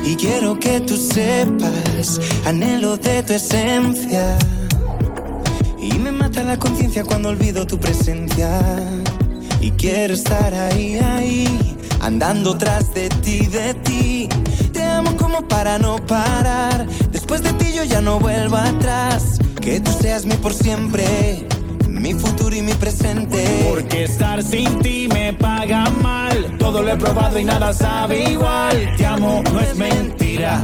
Y 0.05 0.15
quiero 0.15 0.59
que 0.59 0.81
tú 0.81 0.95
sepas, 0.97 2.19
anhelo 2.45 2.97
de 2.97 3.23
tu 3.23 3.33
esencia. 3.33 4.37
Y 5.79 5.93
me 5.97 6.11
mata 6.11 6.43
la 6.43 6.57
conciencia 6.57 7.03
cuando 7.03 7.29
olvido 7.29 7.65
tu 7.65 7.79
presencia. 7.79 8.49
Y 9.63 9.71
quiero 9.71 10.13
estar 10.13 10.54
ahí, 10.54 10.97
ahí, 10.97 11.78
andando 12.02 12.58
tras 12.58 12.93
de 12.93 13.08
ti, 13.08 13.45
de 13.45 13.73
ti. 13.76 14.28
Te 14.73 14.84
amo 14.84 15.15
como 15.15 15.47
para 15.47 15.80
no 15.80 16.06
parar. 16.06 16.86
Después 17.13 17.41
de 17.43 17.54
ti 17.54 17.71
yo 17.73 17.86
ya 17.86 18.02
no 18.02 18.19
vuelvo 18.19 18.58
atrás. 18.58 19.39
Que 19.62 19.80
tú 19.80 19.89
seas 20.02 20.26
mi 20.26 20.36
por 20.36 20.54
siempre, 20.54 21.47
mi 21.88 22.13
futuro 22.13 22.54
y 22.54 22.62
mi 22.62 22.73
presente. 22.73 23.45
Porque 23.69 24.04
estar 24.04 24.43
sin 24.43 24.80
ti 24.80 25.08
me 25.08 25.32
paga 25.32 25.89
mal. 26.02 26.58
Todo 26.60 26.82
lo 26.82 26.91
he 26.91 26.97
probado 26.97 27.39
y 27.39 27.45
nada 27.45 27.71
sabe 27.71 28.32
igual. 28.32 28.93
Te 28.97 29.06
amo, 29.06 29.41
no 29.49 29.62
es 29.62 29.78
mentira, 29.78 30.62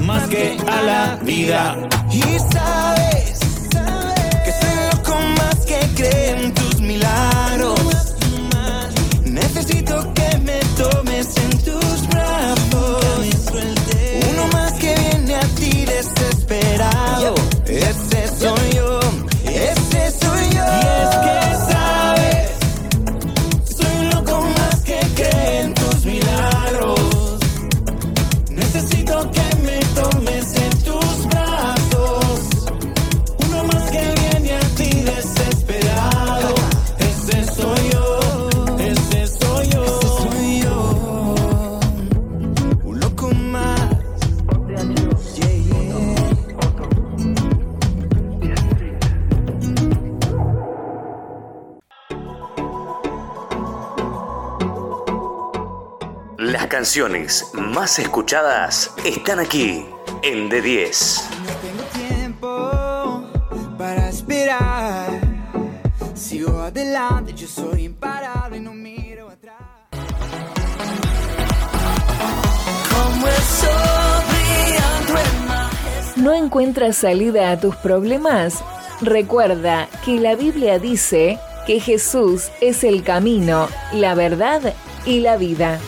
más 0.00 0.26
que 0.26 0.56
a 0.66 0.82
la 0.82 1.20
vida. 1.22 1.76
Y 2.10 2.20
sabes, 2.52 3.38
que 4.44 4.52
soy 4.60 4.76
loco 4.90 5.20
más 5.38 5.56
que 5.66 5.78
cree 5.94 6.30
en 6.30 6.52
tus 6.52 6.80
milagros. 6.80 7.93
Desesperado. 16.74 17.34
Ese 17.66 18.28
soy 18.28 18.73
canciones 56.74 57.46
más 57.54 58.00
escuchadas 58.00 58.90
están 59.04 59.38
aquí 59.38 59.86
en 60.24 60.50
D10. 60.50 61.22
No 61.46 61.52
tengo 61.62 62.08
tiempo 62.08 63.24
para 63.78 64.08
esperar. 64.08 65.20
Sigo 66.16 66.62
adelante, 66.62 67.32
yo 67.32 67.46
soy 67.46 67.84
imparable, 67.84 68.58
no 68.58 68.74
miro 68.74 69.28
atrás. 69.28 69.60
Como 72.90 73.28
el 73.28 73.42
sol 73.60 74.24
brillando 74.32 75.20
en 75.20 75.46
majestad. 75.46 76.16
¿No 76.16 76.32
encuentras 76.32 76.96
salida 76.96 77.52
a 77.52 77.60
tus 77.60 77.76
problemas? 77.76 78.64
Recuerda 79.00 79.88
que 80.04 80.18
la 80.18 80.34
Biblia 80.34 80.80
dice 80.80 81.38
que 81.68 81.78
Jesús 81.78 82.50
es 82.60 82.82
el 82.82 83.04
camino, 83.04 83.68
la 83.92 84.16
verdad 84.16 84.74
y 85.06 85.20
la 85.20 85.36
vida. 85.36 85.78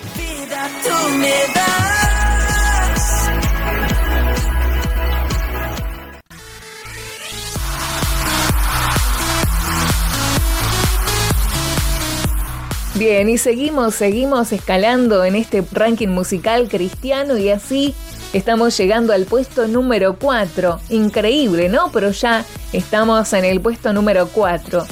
Bien, 12.95 13.29
y 13.29 13.37
seguimos, 13.37 13.95
seguimos 13.95 14.53
escalando 14.53 15.25
en 15.25 15.37
este 15.37 15.63
ranking 15.71 16.09
musical 16.09 16.69
cristiano 16.69 17.37
y 17.37 17.51
así 17.51 17.95
Estamos 18.33 18.77
llegando 18.77 19.13
al 19.13 19.25
puesto 19.25 19.67
número 19.67 20.19
4. 20.19 20.81
Increíble, 20.91 21.69
¿no? 21.69 21.91
Pero 21.91 22.11
ya 22.11 22.45
estamos 22.73 23.33
en 23.33 23.45
el 23.47 23.61
puesto 23.61 23.93
número 23.93 24.29
4. 24.29 24.85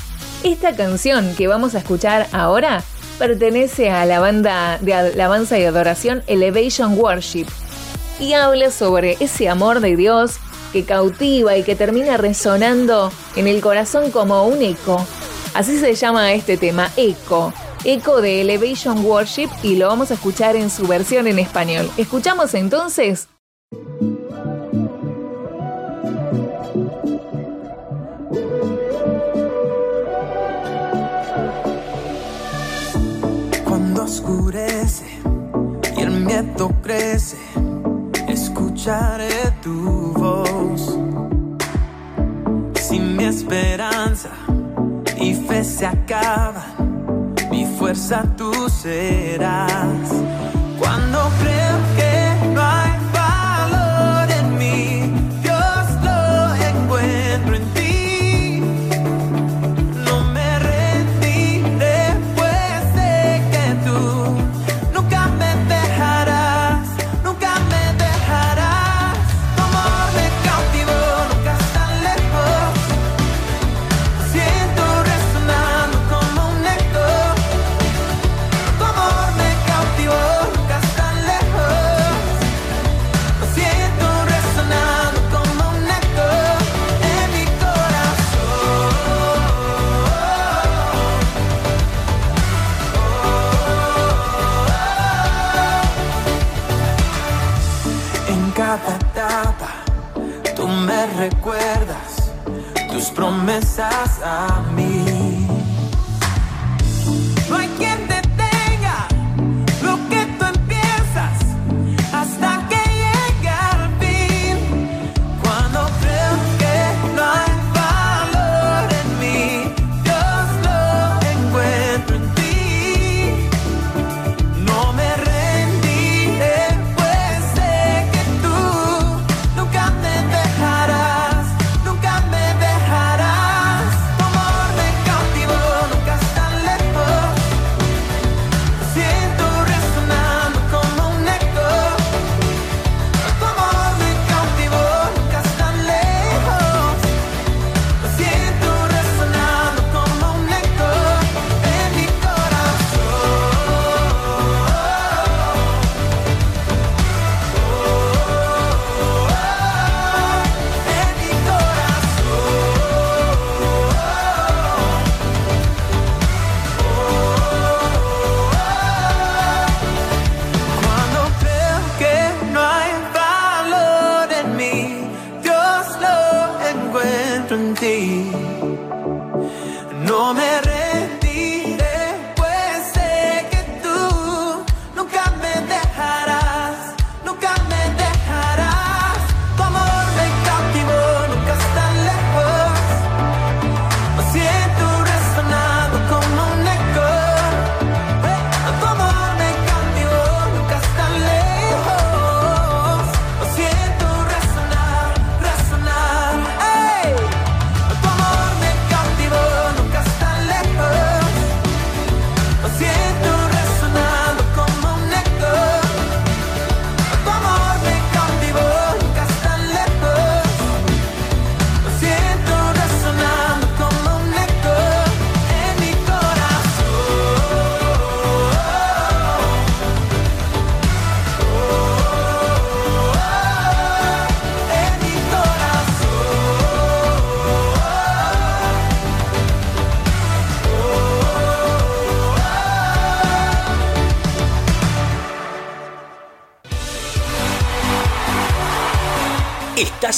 Esta 0.45 0.75
canción 0.75 1.35
que 1.35 1.47
vamos 1.47 1.75
a 1.75 1.79
escuchar 1.79 2.27
ahora 2.33 2.83
pertenece 3.19 3.91
a 3.91 4.05
la 4.07 4.21
banda 4.21 4.79
de 4.81 4.95
alabanza 4.95 5.59
y 5.59 5.65
adoración 5.65 6.23
Elevation 6.27 6.99
Worship 6.99 7.47
y 8.19 8.33
habla 8.33 8.71
sobre 8.71 9.17
ese 9.21 9.49
amor 9.49 9.81
de 9.81 9.97
Dios 9.97 10.37
que 10.73 10.85
cautiva 10.85 11.57
y 11.57 11.63
que 11.63 11.77
termina 11.77 12.17
resonando 12.17 13.13
en 13.37 13.47
el 13.47 13.61
corazón 13.61 14.11
como 14.11 14.47
un 14.47 14.63
eco. 14.63 15.07
Así 15.55 15.79
se 15.79 15.95
llama 15.95 16.33
este 16.33 16.57
tema, 16.57 16.91
Eco. 16.97 17.53
Eco 17.85 18.21
de 18.21 18.41
Elevation 18.41 19.05
Worship 19.05 19.49
y 19.63 19.77
lo 19.77 19.89
vamos 19.89 20.11
a 20.11 20.15
escuchar 20.15 20.57
en 20.57 20.71
su 20.71 20.87
versión 20.87 21.27
en 21.27 21.39
español. 21.39 21.89
Escuchamos 21.97 22.55
entonces 22.55 23.29
oscurece 34.05 35.07
y 35.97 36.01
el 36.03 36.11
miedo 36.11 36.71
crece, 36.83 37.39
escucharé 38.29 39.51
tu 39.63 40.13
voz. 40.13 40.99
Si 42.75 42.99
mi 43.01 43.25
esperanza 43.25 44.31
y 45.19 45.35
fe 45.35 45.65
se 45.65 45.87
acaban, 45.87 47.35
mi 47.51 47.65
fuerza 47.79 48.25
tú 48.37 48.53
serás. 48.69 50.11
Cuando 50.79 51.19
creo 51.41 51.94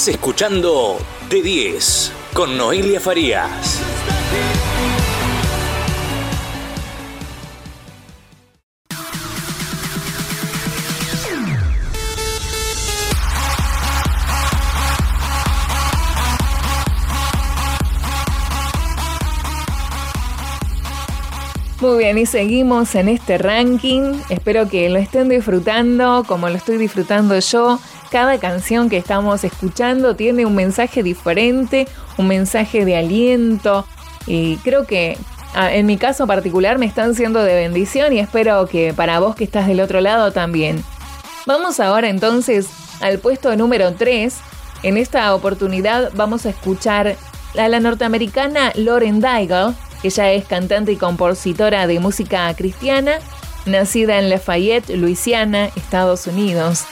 Escuchando 0.05 0.97
De 1.29 1.41
10 1.41 2.11
con 2.33 2.55
Noelia 2.55 2.99
Farías. 2.99 3.81
Muy 21.81 21.97
bien, 21.99 22.17
y 22.17 22.25
seguimos 22.25 22.95
en 22.95 23.09
este 23.09 23.37
ranking. 23.37 24.13
Espero 24.29 24.69
que 24.69 24.89
lo 24.89 24.99
estén 24.99 25.29
disfrutando 25.29 26.23
como 26.27 26.47
lo 26.49 26.55
estoy 26.55 26.77
disfrutando 26.77 27.37
yo. 27.39 27.79
Cada 28.17 28.39
canción 28.39 28.89
que 28.89 28.97
estamos 28.97 29.43
escuchando 29.43 30.15
tiene 30.15 30.47
un 30.47 30.55
mensaje 30.55 31.03
diferente, 31.03 31.87
un 32.17 32.27
mensaje 32.27 32.83
de 32.83 32.97
aliento. 32.97 33.85
Y 34.25 34.55
creo 34.63 34.87
que 34.87 35.19
en 35.55 35.85
mi 35.85 35.97
caso 35.97 36.25
particular 36.25 36.79
me 36.79 36.87
están 36.87 37.13
siendo 37.13 37.43
de 37.43 37.53
bendición 37.53 38.13
y 38.13 38.19
espero 38.19 38.65
que 38.65 38.91
para 38.91 39.19
vos 39.19 39.35
que 39.35 39.43
estás 39.43 39.67
del 39.67 39.81
otro 39.81 40.01
lado 40.01 40.31
también. 40.31 40.83
Vamos 41.45 41.79
ahora 41.79 42.09
entonces 42.09 42.69
al 43.01 43.19
puesto 43.19 43.55
número 43.55 43.93
3. 43.93 44.35
En 44.81 44.97
esta 44.97 45.35
oportunidad 45.35 46.09
vamos 46.15 46.47
a 46.47 46.49
escuchar 46.49 47.17
a 47.55 47.67
la 47.67 47.79
norteamericana 47.79 48.71
Lauren 48.73 49.21
Daigle. 49.21 49.75
Ella 50.01 50.31
es 50.31 50.45
cantante 50.45 50.91
y 50.91 50.95
compositora 50.95 51.85
de 51.85 51.99
música 51.99 52.51
cristiana, 52.55 53.19
nacida 53.67 54.17
en 54.17 54.31
Lafayette, 54.31 54.89
Luisiana, 54.95 55.65
Estados 55.75 56.25
Unidos. 56.25 56.87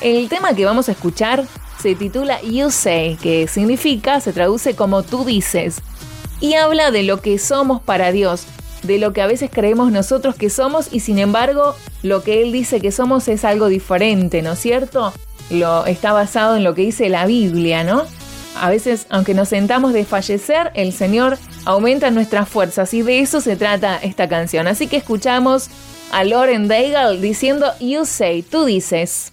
El 0.00 0.28
tema 0.28 0.54
que 0.54 0.64
vamos 0.64 0.88
a 0.88 0.92
escuchar 0.92 1.44
se 1.82 1.96
titula 1.96 2.40
You 2.42 2.70
Say, 2.70 3.16
que 3.16 3.48
significa, 3.48 4.20
se 4.20 4.32
traduce 4.32 4.76
como 4.76 5.02
tú 5.02 5.24
dices, 5.24 5.80
y 6.40 6.54
habla 6.54 6.92
de 6.92 7.02
lo 7.02 7.20
que 7.20 7.38
somos 7.38 7.82
para 7.82 8.12
Dios, 8.12 8.44
de 8.84 8.98
lo 8.98 9.12
que 9.12 9.22
a 9.22 9.26
veces 9.26 9.50
creemos 9.52 9.90
nosotros 9.90 10.36
que 10.36 10.50
somos 10.50 10.88
y 10.92 11.00
sin 11.00 11.18
embargo 11.18 11.74
lo 12.04 12.22
que 12.22 12.42
Él 12.42 12.52
dice 12.52 12.80
que 12.80 12.92
somos 12.92 13.26
es 13.26 13.44
algo 13.44 13.66
diferente, 13.66 14.40
¿no 14.40 14.52
es 14.52 14.60
cierto? 14.60 15.12
Lo, 15.50 15.84
está 15.86 16.12
basado 16.12 16.56
en 16.56 16.62
lo 16.62 16.74
que 16.74 16.82
dice 16.82 17.08
la 17.08 17.26
Biblia, 17.26 17.82
¿no? 17.82 18.04
A 18.60 18.70
veces, 18.70 19.06
aunque 19.10 19.34
nos 19.34 19.48
sentamos 19.48 19.92
de 19.92 20.04
fallecer, 20.04 20.70
el 20.74 20.92
Señor 20.92 21.38
aumenta 21.64 22.10
nuestras 22.12 22.48
fuerzas 22.48 22.94
y 22.94 23.02
de 23.02 23.20
eso 23.20 23.40
se 23.40 23.56
trata 23.56 23.98
esta 23.98 24.28
canción. 24.28 24.68
Así 24.68 24.86
que 24.86 24.96
escuchamos 24.96 25.68
a 26.12 26.22
Lauren 26.22 26.68
Daigle 26.68 27.20
diciendo 27.20 27.72
You 27.80 28.04
Say, 28.04 28.42
tú 28.42 28.64
dices. 28.64 29.32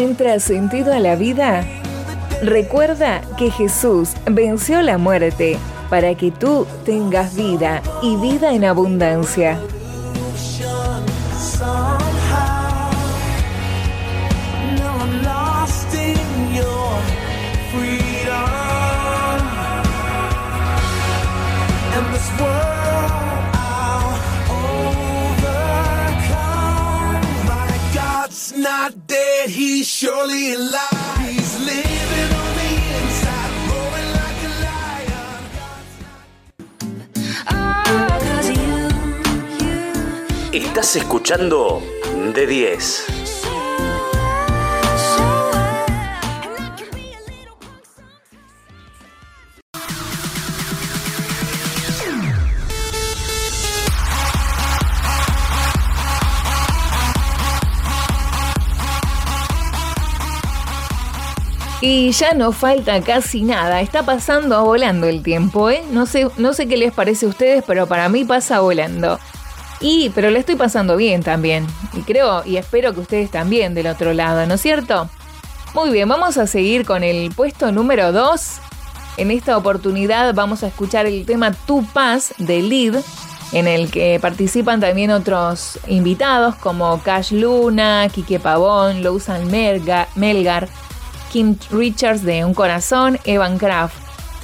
Encuentras 0.00 0.44
sentido 0.44 0.94
a 0.94 0.98
la 0.98 1.14
vida? 1.14 1.62
Recuerda 2.42 3.20
que 3.36 3.50
Jesús 3.50 4.12
venció 4.24 4.80
la 4.80 4.96
muerte 4.96 5.58
para 5.90 6.14
que 6.14 6.30
tú 6.30 6.66
tengas 6.86 7.36
vida 7.36 7.82
y 8.02 8.16
vida 8.16 8.54
en 8.54 8.64
abundancia. 8.64 9.60
Estás 40.52 40.96
escuchando 40.96 41.82
de 42.34 42.46
10. 42.46 43.09
Ya 62.10 62.34
no 62.34 62.50
falta 62.50 63.00
casi 63.02 63.42
nada, 63.42 63.80
está 63.80 64.02
pasando 64.02 64.64
volando 64.64 65.06
el 65.06 65.22
tiempo, 65.22 65.70
¿eh? 65.70 65.84
No 65.92 66.06
sé, 66.06 66.26
no 66.38 66.52
sé 66.52 66.66
qué 66.66 66.76
les 66.76 66.92
parece 66.92 67.24
a 67.24 67.28
ustedes, 67.28 67.62
pero 67.64 67.86
para 67.86 68.08
mí 68.08 68.24
pasa 68.24 68.58
volando. 68.58 69.20
Y, 69.80 70.10
pero 70.10 70.28
le 70.30 70.40
estoy 70.40 70.56
pasando 70.56 70.96
bien 70.96 71.22
también. 71.22 71.66
Y 71.92 72.00
creo 72.00 72.42
y 72.44 72.56
espero 72.56 72.92
que 72.94 73.00
ustedes 73.00 73.30
también 73.30 73.74
del 73.74 73.86
otro 73.86 74.12
lado, 74.12 74.44
¿no 74.46 74.54
es 74.54 74.60
cierto? 74.60 75.08
Muy 75.72 75.90
bien, 75.90 76.08
vamos 76.08 76.36
a 76.36 76.48
seguir 76.48 76.84
con 76.84 77.04
el 77.04 77.30
puesto 77.30 77.70
número 77.70 78.10
2. 78.10 78.58
En 79.18 79.30
esta 79.30 79.56
oportunidad 79.56 80.34
vamos 80.34 80.64
a 80.64 80.66
escuchar 80.66 81.06
el 81.06 81.24
tema 81.24 81.52
Tu 81.52 81.84
Paz 81.86 82.34
de 82.38 82.60
Lid, 82.60 82.96
en 83.52 83.68
el 83.68 83.88
que 83.88 84.18
participan 84.20 84.80
también 84.80 85.12
otros 85.12 85.78
invitados 85.86 86.56
como 86.56 87.00
Cash 87.04 87.32
Luna, 87.32 88.08
Quique 88.12 88.40
Pavón, 88.40 89.04
Lousan 89.04 89.48
Melgar, 89.48 90.68
Kim 91.30 91.56
Richards 91.70 92.24
de 92.24 92.44
Un 92.44 92.54
Corazón, 92.54 93.18
Evan 93.24 93.58
Kraft. 93.58 93.94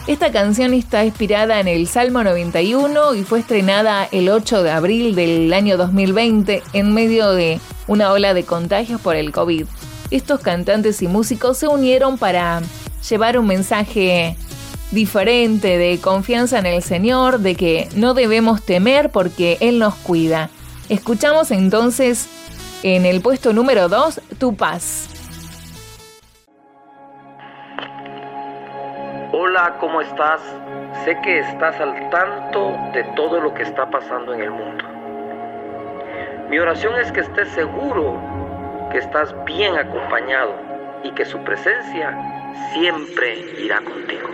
Esta 0.07 0.31
canción 0.31 0.73
está 0.73 1.05
inspirada 1.05 1.59
en 1.59 1.67
el 1.67 1.89
Salmo 1.89 2.23
91 2.23 3.15
y 3.17 3.25
fue 3.25 3.41
estrenada 3.41 4.09
el 4.13 4.29
8 4.29 4.63
de 4.63 4.71
abril 4.71 5.17
del 5.17 5.53
año 5.53 5.77
2020 5.77 6.63
en 6.73 6.95
medio 6.95 7.33
de 7.33 7.61
una 7.89 8.13
ola 8.13 8.33
de 8.33 8.45
contagios 8.45 9.01
por 9.01 9.17
el 9.17 9.33
COVID. 9.33 9.67
Estos 10.13 10.41
cantantes 10.41 11.03
y 11.03 11.09
músicos 11.09 11.59
se 11.59 11.67
unieron 11.67 12.19
para 12.19 12.63
llevar 13.09 13.37
un 13.37 13.49
mensaje 13.49 14.37
diferente 14.93 15.77
de 15.79 15.99
confianza 15.99 16.61
en 16.61 16.67
el 16.67 16.85
Señor, 16.85 17.41
de 17.41 17.57
que 17.57 17.89
no 17.97 18.15
debemos 18.15 18.63
temer 18.63 19.11
porque 19.11 19.59
Él 19.61 19.81
nos 19.81 19.97
cuida. 19.97 20.51
Escuchamos 20.89 21.51
entonces 21.51 22.29
en 22.85 23.07
el 23.07 23.21
puesto 23.21 23.53
número 23.53 23.89
2, 23.89 24.21
Tu 24.39 24.55
paz. 24.55 25.09
Hola, 29.33 29.77
¿cómo 29.81 30.01
estás? 30.01 30.41
Sé 31.05 31.21
que 31.23 31.41
estás 31.41 31.81
al 31.81 32.11
tanto 32.11 32.77
de 32.93 33.03
todo 33.17 33.41
lo 33.41 33.53
que 33.55 33.65
está 33.65 33.91
pasando 33.91 34.33
en 34.33 34.43
el 34.43 34.51
mundo. 34.53 34.85
Mi 36.49 36.61
oración 36.61 36.97
es 37.01 37.11
que 37.11 37.21
estés 37.21 37.49
seguro 37.49 38.21
que 38.93 38.99
estás 38.99 39.35
bien 39.45 39.77
acompañado 39.77 40.55
y 41.03 41.11
que 41.11 41.25
su 41.25 41.39
presencia 41.41 42.17
siempre 42.73 43.41
irá 43.59 43.81
contigo. 43.81 44.29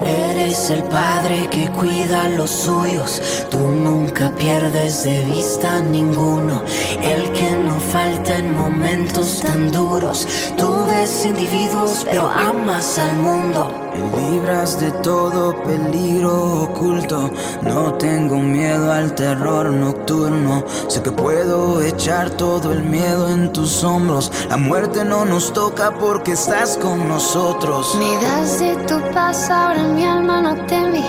Eres 0.00 0.70
el 0.70 0.82
padre 0.84 1.48
que 1.50 1.68
cuida 1.70 2.28
los 2.30 2.50
suyos, 2.50 3.22
tú 3.50 3.58
nunca 3.58 4.30
pierdes 4.34 5.04
de 5.04 5.24
vista 5.24 5.76
a 5.76 5.80
ninguno, 5.80 6.62
el 7.02 7.30
que 7.32 7.50
no 7.52 7.78
falta 7.78 8.38
en 8.38 8.56
momentos 8.56 9.40
tan 9.42 9.70
duros. 9.70 10.26
Tú 10.56 10.84
ves 10.86 11.24
individuos, 11.26 12.06
pero 12.10 12.28
amas 12.28 12.98
al 12.98 13.16
mundo. 13.18 13.91
Me 14.10 14.30
libras 14.30 14.80
de 14.80 14.90
todo 14.90 15.62
peligro 15.62 16.62
oculto. 16.62 17.30
No 17.62 17.94
tengo 17.94 18.36
miedo 18.36 18.92
al 18.92 19.14
terror 19.14 19.70
nocturno. 19.70 20.64
Sé 20.88 21.02
que 21.02 21.12
puedo 21.12 21.80
echar 21.82 22.30
todo 22.30 22.72
el 22.72 22.82
miedo 22.82 23.28
en 23.28 23.52
tus 23.52 23.84
hombros. 23.84 24.32
La 24.48 24.56
muerte 24.56 25.04
no 25.04 25.24
nos 25.24 25.52
toca 25.52 25.92
porque 25.92 26.32
estás 26.32 26.76
con 26.78 27.08
nosotros. 27.08 27.96
Me 27.98 28.14
das 28.26 28.58
de 28.58 28.74
tu 28.86 29.00
paz, 29.12 29.50
ahora 29.50 29.82
mi 29.82 30.04
alma 30.04 30.40
no 30.40 30.66
teme. 30.66 31.04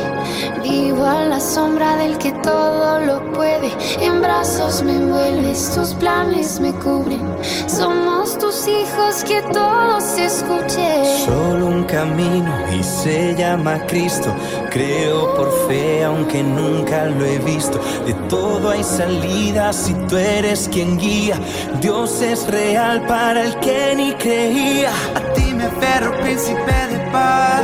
Vivo 0.61 1.05
a 1.05 1.25
la 1.25 1.39
sombra 1.39 1.95
del 1.97 2.17
que 2.17 2.31
todo 2.31 2.99
lo 2.99 3.31
puede. 3.33 3.71
En 3.99 4.21
brazos 4.21 4.83
me 4.83 4.95
envuelves, 4.95 5.71
tus 5.73 5.93
planes 5.95 6.59
me 6.59 6.71
cubren. 6.73 7.21
Somos 7.67 8.37
tus 8.37 8.67
hijos, 8.67 9.23
que 9.23 9.41
todos 9.53 10.03
se 10.03 10.25
escuchen. 10.25 11.05
Solo 11.25 11.67
un 11.67 11.83
camino 11.83 12.51
y 12.77 12.82
se 12.83 13.35
llama 13.35 13.79
Cristo. 13.87 14.35
Creo 14.69 15.35
por 15.35 15.67
fe, 15.67 16.03
aunque 16.03 16.43
nunca 16.43 17.05
lo 17.05 17.25
he 17.25 17.39
visto. 17.39 17.79
De 18.05 18.13
todo 18.29 18.69
hay 18.69 18.83
salida 18.83 19.73
si 19.73 19.93
tú 20.07 20.17
eres 20.17 20.69
quien 20.71 20.97
guía. 20.97 21.39
Dios 21.81 22.21
es 22.21 22.47
real 22.47 23.05
para 23.07 23.43
el 23.43 23.55
que 23.59 23.93
ni 23.95 24.13
creía. 24.13 24.91
A 25.15 25.33
ti 25.33 25.53
me 25.53 25.65
aferro, 25.65 26.19
príncipe 26.21 26.73
de 26.91 26.99
paz. 27.11 27.63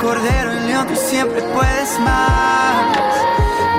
Cordero 0.00 0.54
y 0.54 0.68
león, 0.68 0.86
tú 0.88 0.96
siempre 0.96 1.42
puedes 1.54 1.98
más. 2.00 2.96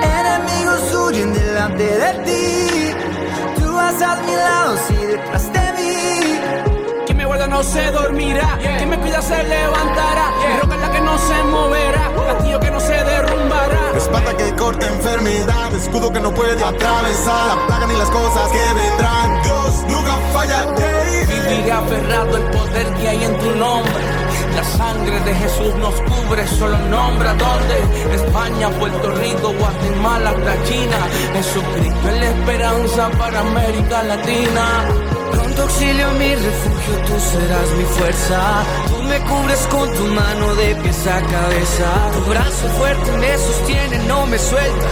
Enemigos 0.02 0.94
huyen 0.94 1.32
delante 1.32 1.84
de 1.84 2.12
ti. 2.24 2.94
Tú 3.58 3.72
vas 3.74 4.00
a 4.02 4.18
sí, 4.88 4.94
detrás 4.94 5.52
de 5.52 5.63
no 7.54 7.62
se 7.62 7.88
dormirá. 7.92 8.58
Quien 8.78 8.90
me 8.90 8.98
cuida 8.98 9.22
se 9.22 9.40
levantará. 9.44 10.32
Mi 10.48 10.60
roca 10.60 10.74
es 10.74 10.80
la 10.80 10.90
que 10.90 11.00
no 11.00 11.16
se 11.18 11.42
moverá. 11.44 12.10
Castillo 12.26 12.58
que 12.58 12.70
no 12.70 12.80
se 12.80 13.04
derrumbará. 13.04 13.92
Espada 13.96 14.36
que 14.36 14.52
corta 14.56 14.86
enfermedad, 14.88 15.72
escudo 15.72 16.12
que 16.12 16.18
no 16.18 16.34
puede 16.34 16.52
atravesar 16.64 17.46
la 17.46 17.66
plaga 17.66 17.86
ni 17.86 17.96
las 17.96 18.10
cosas 18.10 18.50
que 18.50 18.64
vendrán. 18.80 19.42
Dios 19.44 19.84
nunca 19.88 20.14
falla. 20.32 20.66
Viviré 21.28 21.70
aferrado 21.70 22.36
el 22.36 22.42
poder 22.56 22.86
que 22.94 23.08
hay 23.08 23.22
en 23.22 23.38
tu 23.38 23.50
nombre. 23.52 24.04
La 24.56 24.64
sangre 24.64 25.20
de 25.20 25.34
Jesús 25.34 25.74
nos 25.76 25.94
cubre, 26.10 26.46
solo 26.58 26.76
nombra 26.90 27.34
dónde. 27.34 28.14
España, 28.14 28.68
Puerto 28.80 29.12
Rico, 29.12 29.52
Guatemala, 29.52 30.30
hasta 30.30 30.64
China. 30.64 30.98
Jesucristo 31.34 32.08
es 32.08 32.18
la 32.20 32.26
esperanza 32.30 33.10
para 33.10 33.40
América 33.40 34.02
Latina. 34.02 35.13
Pronto 35.54 35.70
auxilio 35.70 36.10
mi 36.18 36.34
refugio, 36.34 36.94
tú 37.06 37.20
serás 37.20 37.70
mi 37.78 37.84
fuerza. 37.84 38.64
Tú 38.88 39.02
me 39.04 39.20
cubres 39.20 39.60
con 39.70 39.88
tu 39.94 40.04
mano 40.06 40.52
de 40.56 40.74
pies 40.74 41.06
a 41.06 41.20
cabeza. 41.22 41.86
Tu 42.12 42.20
brazo 42.28 42.68
fuerte 42.76 43.12
me 43.12 43.38
sostiene, 43.38 43.98
no 44.08 44.26
me 44.26 44.36
suelta. 44.36 44.88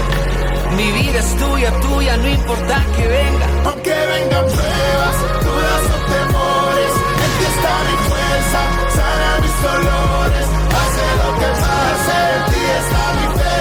Mi 0.77 0.93
vida 0.93 1.19
es 1.19 1.37
tuya, 1.37 1.73
tuya, 1.81 2.17
no 2.17 2.29
importa 2.29 2.77
que 2.95 3.09
venga. 3.09 3.47
Aunque 3.65 3.91
vengan 3.91 4.45
pruebas, 4.55 5.17
dudas 5.43 5.85
o 5.95 5.99
temores, 6.15 6.95
en 7.25 7.31
ti 7.39 7.45
está 7.53 7.73
mi 7.89 7.97
fuerza, 8.07 8.61
sana 8.97 9.31
mis 9.43 9.57
dolores. 9.67 10.47
Hace 10.79 11.05
lo 11.23 11.29
que 11.41 11.51
pase, 11.59 12.19
en 12.37 12.43
ti 12.53 12.63
está 12.81 13.03
mi 13.19 13.27
fe 13.39 13.59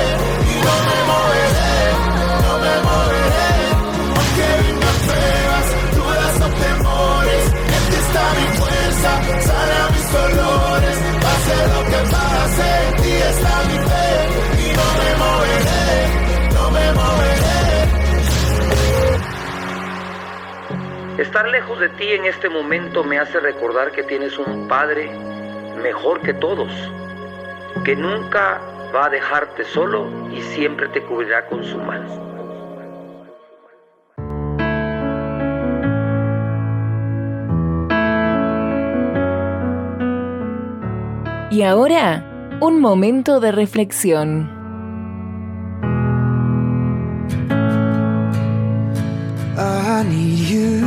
y 0.54 0.56
no 0.66 0.76
me 0.88 0.97
moveré, 1.10 1.82
no 2.45 2.54
me 2.64 2.74
moveré. 2.86 3.11
Mis 9.93 10.12
dolores. 10.12 10.97
Lo 11.52 11.82
que 11.89 12.02
pase, 12.12 12.72
mi 13.02 13.78
fe 13.89 14.10
y 14.58 14.68
no 14.78 14.88
me 14.99 15.10
moveré, 15.24 15.99
no 16.54 16.66
me 16.72 16.86
moveré. 16.93 17.80
Estar 21.22 21.45
lejos 21.49 21.80
de 21.80 21.89
ti 21.89 22.08
en 22.10 22.26
este 22.26 22.49
momento 22.49 23.04
me 23.04 23.20
hace 23.20 23.39
recordar 23.39 23.91
que 23.91 24.04
tienes 24.04 24.38
un 24.38 24.68
Padre 24.68 25.10
mejor 25.82 26.22
que 26.22 26.34
todos, 26.34 26.72
que 27.84 27.95
nunca 27.95 28.62
va 28.93 29.06
a 29.06 29.10
dejarte 29.10 29.64
solo 29.66 30.08
y 30.32 30.41
siempre 30.41 30.88
te 30.89 31.02
cubrirá 31.04 31.47
con 31.47 31.64
su 31.64 31.78
mano. 31.78 32.30
Ahora, 41.64 42.57
un 42.59 42.80
momento 42.80 43.39
de 43.39 43.51
reflexión. 43.51 44.49
I 49.57 50.03
need 50.09 50.39
you 50.49 50.82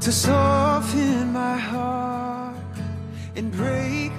to 0.00 0.12
soften 0.12 1.32
my 1.32 1.56
heart 1.56 2.56
and 3.36 3.52
break 3.52 4.09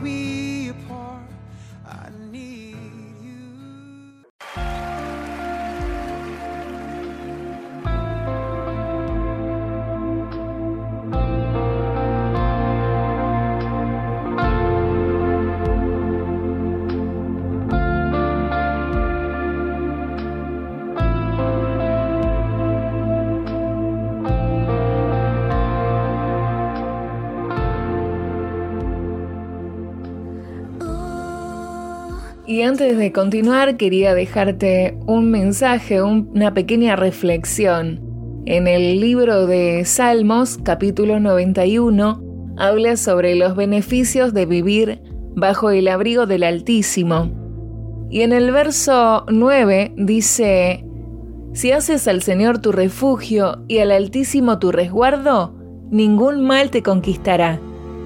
Y 32.52 32.64
antes 32.64 32.98
de 32.98 33.14
continuar, 33.14 33.78
quería 33.78 34.14
dejarte 34.14 34.98
un 35.08 35.32
mensaje, 35.32 36.02
una 36.02 36.54
pequeña 36.54 36.98
reflexión. 36.98 38.02
En 38.46 38.68
el 38.68 39.00
libro 39.00 39.48
de 39.48 39.86
Salmos, 39.86 40.60
capítulo 40.62 41.22
91, 41.22 42.22
habla 42.58 42.98
sobre 42.98 43.36
los 43.36 43.56
beneficios 43.56 44.34
de 44.34 44.46
vivir 44.46 45.02
bajo 45.34 45.70
el 45.70 45.88
abrigo 45.88 46.26
del 46.26 46.44
Altísimo. 46.44 47.32
Y 48.10 48.20
en 48.20 48.34
el 48.34 48.52
verso 48.52 49.26
9 49.30 49.94
dice, 49.96 50.84
Si 51.54 51.72
haces 51.72 52.06
al 52.10 52.22
Señor 52.22 52.60
tu 52.60 52.74
refugio 52.74 53.64
y 53.70 53.78
al 53.78 53.94
Altísimo 53.94 54.60
tu 54.60 54.74
resguardo, 54.74 55.56
ningún 55.90 56.44
mal 56.46 56.70
te 56.70 56.84
conquistará, 56.84 57.62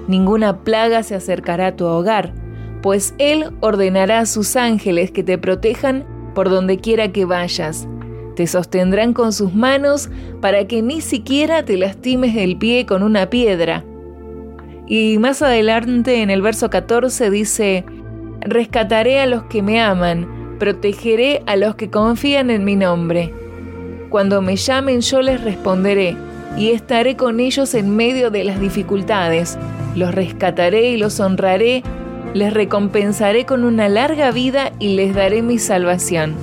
ninguna 0.06 0.62
plaga 0.62 1.02
se 1.02 1.16
acercará 1.16 1.66
a 1.66 1.74
tu 1.74 1.86
hogar 1.86 2.45
pues 2.86 3.16
Él 3.18 3.46
ordenará 3.62 4.20
a 4.20 4.26
sus 4.26 4.54
ángeles 4.54 5.10
que 5.10 5.24
te 5.24 5.38
protejan 5.38 6.04
por 6.36 6.48
donde 6.48 6.78
quiera 6.78 7.10
que 7.10 7.24
vayas. 7.24 7.88
Te 8.36 8.46
sostendrán 8.46 9.12
con 9.12 9.32
sus 9.32 9.52
manos 9.52 10.08
para 10.40 10.68
que 10.68 10.82
ni 10.82 11.00
siquiera 11.00 11.64
te 11.64 11.78
lastimes 11.78 12.36
el 12.36 12.56
pie 12.56 12.86
con 12.86 13.02
una 13.02 13.28
piedra. 13.28 13.84
Y 14.86 15.18
más 15.18 15.42
adelante 15.42 16.22
en 16.22 16.30
el 16.30 16.42
verso 16.42 16.70
14 16.70 17.28
dice, 17.28 17.84
Rescataré 18.42 19.18
a 19.18 19.26
los 19.26 19.42
que 19.46 19.62
me 19.62 19.80
aman, 19.80 20.56
protegeré 20.60 21.42
a 21.46 21.56
los 21.56 21.74
que 21.74 21.90
confían 21.90 22.50
en 22.50 22.64
mi 22.64 22.76
nombre. 22.76 23.34
Cuando 24.10 24.40
me 24.42 24.54
llamen 24.54 25.00
yo 25.00 25.22
les 25.22 25.42
responderé 25.42 26.16
y 26.56 26.70
estaré 26.70 27.16
con 27.16 27.40
ellos 27.40 27.74
en 27.74 27.96
medio 27.96 28.30
de 28.30 28.44
las 28.44 28.60
dificultades. 28.60 29.58
Los 29.96 30.14
rescataré 30.14 30.90
y 30.90 30.98
los 30.98 31.18
honraré 31.18 31.82
les 32.34 32.52
recompensaré 32.52 33.46
con 33.46 33.64
una 33.64 33.88
larga 33.88 34.30
vida 34.30 34.72
y 34.78 34.96
les 34.96 35.14
daré 35.14 35.42
mi 35.42 35.58
salvación. 35.58 36.34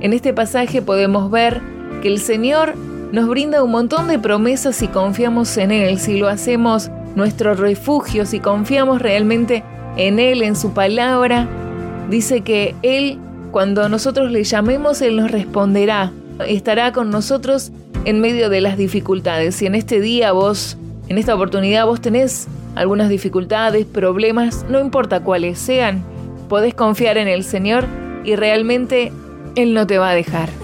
En 0.00 0.12
este 0.12 0.32
pasaje 0.32 0.82
podemos 0.82 1.30
ver 1.30 1.60
que 2.02 2.08
el 2.08 2.18
Señor 2.18 2.74
nos 3.12 3.28
brinda 3.28 3.62
un 3.62 3.70
montón 3.70 4.08
de 4.08 4.18
promesas 4.18 4.76
si 4.76 4.88
confiamos 4.88 5.56
en 5.56 5.70
Él, 5.70 5.98
si 5.98 6.18
lo 6.18 6.28
hacemos 6.28 6.90
nuestro 7.14 7.54
refugio, 7.54 8.26
si 8.26 8.40
confiamos 8.40 9.00
realmente 9.00 9.62
en 9.96 10.18
Él, 10.18 10.42
en 10.42 10.56
su 10.56 10.72
palabra. 10.72 11.48
Dice 12.10 12.40
que 12.40 12.74
Él, 12.82 13.18
cuando 13.50 13.88
nosotros 13.88 14.30
le 14.30 14.44
llamemos, 14.44 15.00
Él 15.00 15.16
nos 15.16 15.30
responderá, 15.30 16.12
estará 16.46 16.92
con 16.92 17.10
nosotros 17.10 17.70
en 18.04 18.20
medio 18.20 18.50
de 18.50 18.60
las 18.60 18.76
dificultades. 18.76 19.54
Si 19.54 19.66
en 19.66 19.74
este 19.74 20.00
día 20.00 20.32
vos, 20.32 20.76
en 21.08 21.18
esta 21.18 21.34
oportunidad 21.34 21.86
vos 21.86 22.00
tenés 22.00 22.48
algunas 22.74 23.08
dificultades, 23.08 23.86
problemas, 23.86 24.64
no 24.68 24.80
importa 24.80 25.20
cuáles 25.20 25.58
sean, 25.58 26.04
podés 26.48 26.74
confiar 26.74 27.18
en 27.18 27.28
el 27.28 27.44
Señor 27.44 27.86
y 28.24 28.36
realmente 28.36 29.12
Él 29.56 29.74
no 29.74 29.86
te 29.86 29.98
va 29.98 30.10
a 30.10 30.14
dejar. 30.14 30.63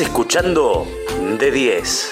Escuchando 0.00 0.88
de 1.38 1.50
10. 1.52 2.10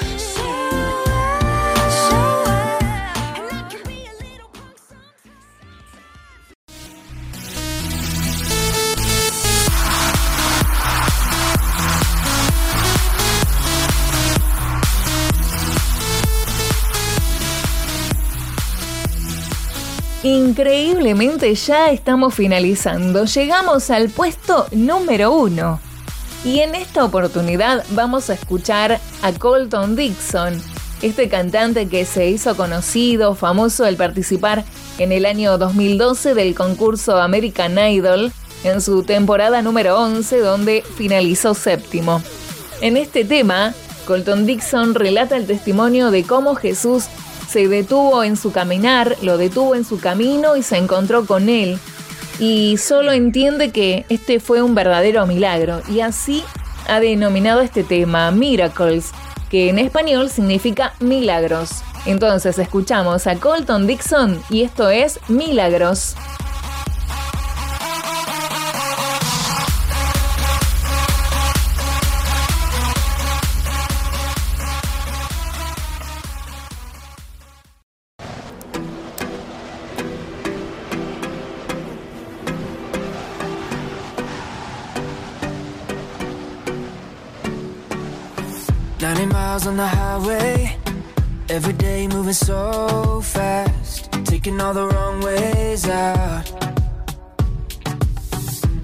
Increíblemente 20.22 21.52
ya 21.56 21.90
estamos 21.90 22.32
finalizando. 22.32 23.24
Llegamos 23.24 23.90
al 23.90 24.08
puesto 24.08 24.68
número 24.70 25.32
uno. 25.32 25.91
Y 26.44 26.60
en 26.60 26.74
esta 26.74 27.04
oportunidad 27.04 27.84
vamos 27.90 28.28
a 28.28 28.34
escuchar 28.34 28.98
a 29.22 29.32
Colton 29.32 29.94
Dixon, 29.94 30.60
este 31.00 31.28
cantante 31.28 31.86
que 31.86 32.04
se 32.04 32.28
hizo 32.30 32.56
conocido, 32.56 33.36
famoso 33.36 33.84
al 33.84 33.96
participar 33.96 34.64
en 34.98 35.12
el 35.12 35.24
año 35.24 35.56
2012 35.56 36.34
del 36.34 36.54
concurso 36.56 37.20
American 37.20 37.78
Idol 37.78 38.32
en 38.64 38.80
su 38.80 39.04
temporada 39.04 39.62
número 39.62 40.00
11 40.00 40.40
donde 40.40 40.84
finalizó 40.96 41.54
séptimo. 41.54 42.20
En 42.80 42.96
este 42.96 43.24
tema, 43.24 43.72
Colton 44.06 44.44
Dixon 44.44 44.96
relata 44.96 45.36
el 45.36 45.46
testimonio 45.46 46.10
de 46.10 46.24
cómo 46.24 46.56
Jesús 46.56 47.04
se 47.48 47.68
detuvo 47.68 48.24
en 48.24 48.36
su 48.36 48.50
caminar, 48.50 49.16
lo 49.22 49.38
detuvo 49.38 49.76
en 49.76 49.84
su 49.84 50.00
camino 50.00 50.56
y 50.56 50.64
se 50.64 50.76
encontró 50.76 51.24
con 51.24 51.48
él 51.48 51.78
y 52.42 52.76
solo 52.76 53.12
entiende 53.12 53.70
que 53.70 54.04
este 54.08 54.40
fue 54.40 54.62
un 54.62 54.74
verdadero 54.74 55.28
milagro 55.28 55.80
y 55.88 56.00
así 56.00 56.42
ha 56.88 56.98
denominado 56.98 57.60
este 57.60 57.84
tema 57.84 58.32
Miracles, 58.32 59.12
que 59.48 59.68
en 59.68 59.78
español 59.78 60.28
significa 60.28 60.92
milagros. 60.98 61.84
Entonces 62.04 62.58
escuchamos 62.58 63.28
a 63.28 63.36
Colton 63.36 63.86
Dixon 63.86 64.42
y 64.50 64.62
esto 64.62 64.90
es 64.90 65.20
Milagros. 65.28 66.16
90 89.22 89.34
miles 89.34 89.66
on 89.68 89.76
the 89.76 89.86
highway. 89.86 90.76
Every 91.48 91.74
day 91.74 92.08
moving 92.08 92.32
so 92.32 93.20
fast. 93.20 94.10
Taking 94.24 94.60
all 94.60 94.74
the 94.74 94.86
wrong 94.88 95.20
ways 95.20 95.88
out. 95.88 96.44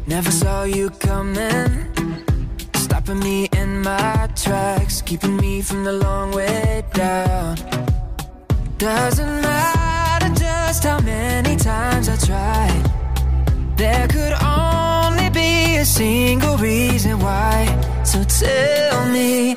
Never 0.07 0.31
saw 0.31 0.63
you 0.63 0.91
coming. 0.91 1.71
Stopping 2.75 3.19
me 3.19 3.49
in 3.53 3.83
my 3.83 4.29
tracks. 4.37 5.03
Keeping 5.03 5.37
me 5.39 5.61
from 5.61 5.83
the 5.83 5.95
long 5.95 6.31
way 6.31 6.85
down. 6.93 7.57
Doesn't 8.77 9.41
matter 9.43 10.33
just 10.35 10.85
how 10.85 11.01
many 11.01 11.57
times 11.57 12.09
I 12.09 12.17
tried. 12.17 12.85
There 13.77 14.07
could 14.07 14.35
only 14.41 15.31
be 15.31 15.77
a 15.79 15.85
single 15.85 16.57
reason 16.59 17.19
why. 17.19 17.67
So 18.05 18.23
tell 18.23 19.09
me, 19.09 19.57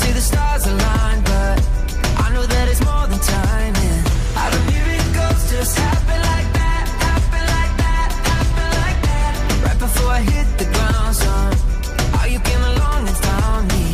see 0.00 0.12
the 0.12 0.20
stars 0.20 0.64
align, 0.66 1.18
but 1.30 1.56
I 2.24 2.26
know 2.34 2.44
that 2.52 2.66
it's 2.72 2.82
more 2.90 3.06
than 3.10 3.20
timing. 3.36 4.00
How 4.38 4.48
do 4.52 4.58
miracles 4.72 5.40
just 5.52 5.78
happen 5.78 6.20
like 6.32 6.48
that? 6.60 6.84
Happen 7.08 7.44
like 7.56 7.74
that? 7.84 8.08
Happen 8.32 8.68
like 8.82 9.00
that? 9.08 9.32
Right 9.66 9.78
before 9.86 10.12
I 10.20 10.22
hit 10.34 10.48
the 10.62 10.66
ground, 10.74 11.12
son. 11.22 11.52
How 12.16 12.26
you 12.34 12.40
came 12.48 12.62
along 12.72 13.00
and 13.10 13.18
found 13.28 13.62
me. 13.74 13.84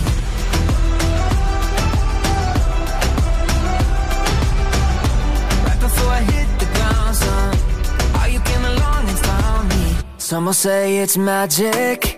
Right 5.66 5.80
before 5.86 6.12
I 6.20 6.22
hit 6.34 6.48
the 6.62 6.68
ground, 6.76 7.14
son. 7.24 7.50
How 8.16 8.26
you 8.34 8.40
came 8.50 8.64
along 8.74 9.02
and 9.10 9.18
found 9.30 9.64
me. 9.74 9.84
Some 10.18 10.46
will 10.46 10.60
say 10.66 10.98
it's 10.98 11.16
magic, 11.16 12.15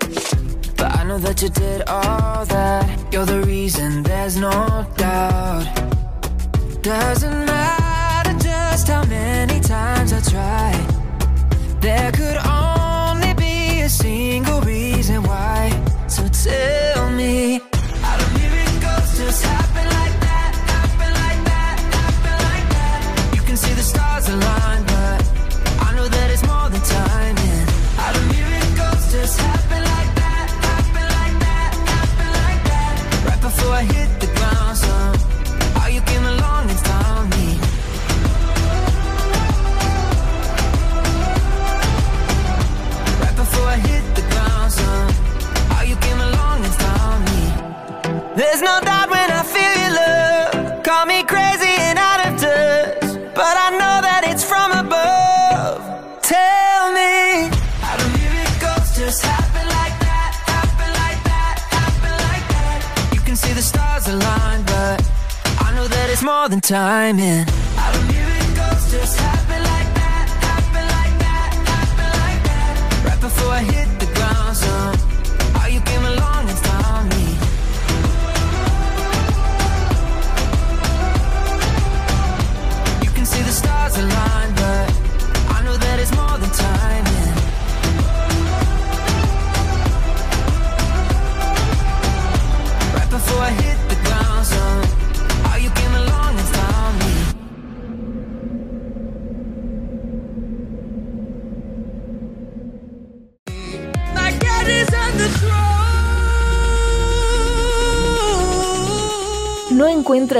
that 1.20 1.42
you 1.42 1.48
did 1.48 1.82
all 1.88 2.44
that. 2.46 3.12
You're 3.12 3.26
the 3.26 3.42
reason, 3.42 4.02
there's 4.02 4.36
no 4.36 4.86
doubt. 4.96 5.66
Doesn't 6.82 7.46
matter 7.46 8.34
just 8.38 8.88
how 8.88 9.04
many 9.04 9.60
times 9.60 10.12
I 10.12 10.20
tried. 10.20 10.86
There 11.80 12.12
could 12.12 12.38
only 12.46 13.34
be 13.34 13.80
a 13.80 13.88
single 13.88 14.60
reason 14.60 15.22
why. 15.22 15.70
So 16.08 16.22
tell 16.28 17.10
me, 17.10 17.60
how 18.02 18.16
do 18.18 18.24
miracles 18.38 19.18
just 19.18 19.44
happen 19.44 19.86
like 19.98 20.16
that? 20.26 20.50
Happen 20.74 21.12
like 21.24 21.42
that? 21.50 21.76
Happen 21.98 22.36
like 22.50 22.66
that? 22.76 23.34
You 23.34 23.42
can 23.42 23.56
see 23.56 23.74
the 23.74 23.82
stars 23.82 24.28
align, 24.28 24.87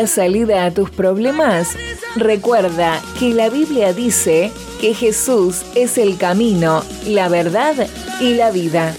salida 0.07 0.65
a 0.65 0.71
tus 0.71 0.91
problemas? 0.91 1.77
Recuerda 2.17 3.01
que 3.19 3.31
la 3.31 3.49
Biblia 3.49 3.93
dice 3.93 4.53
que 4.81 4.95
Jesús 4.95 5.63
es 5.75 5.99
el 5.99 6.17
camino, 6.17 6.85
la 7.07 7.29
verdad 7.29 7.75
y 8.21 8.35
la 8.35 8.51
vida. 8.51 8.95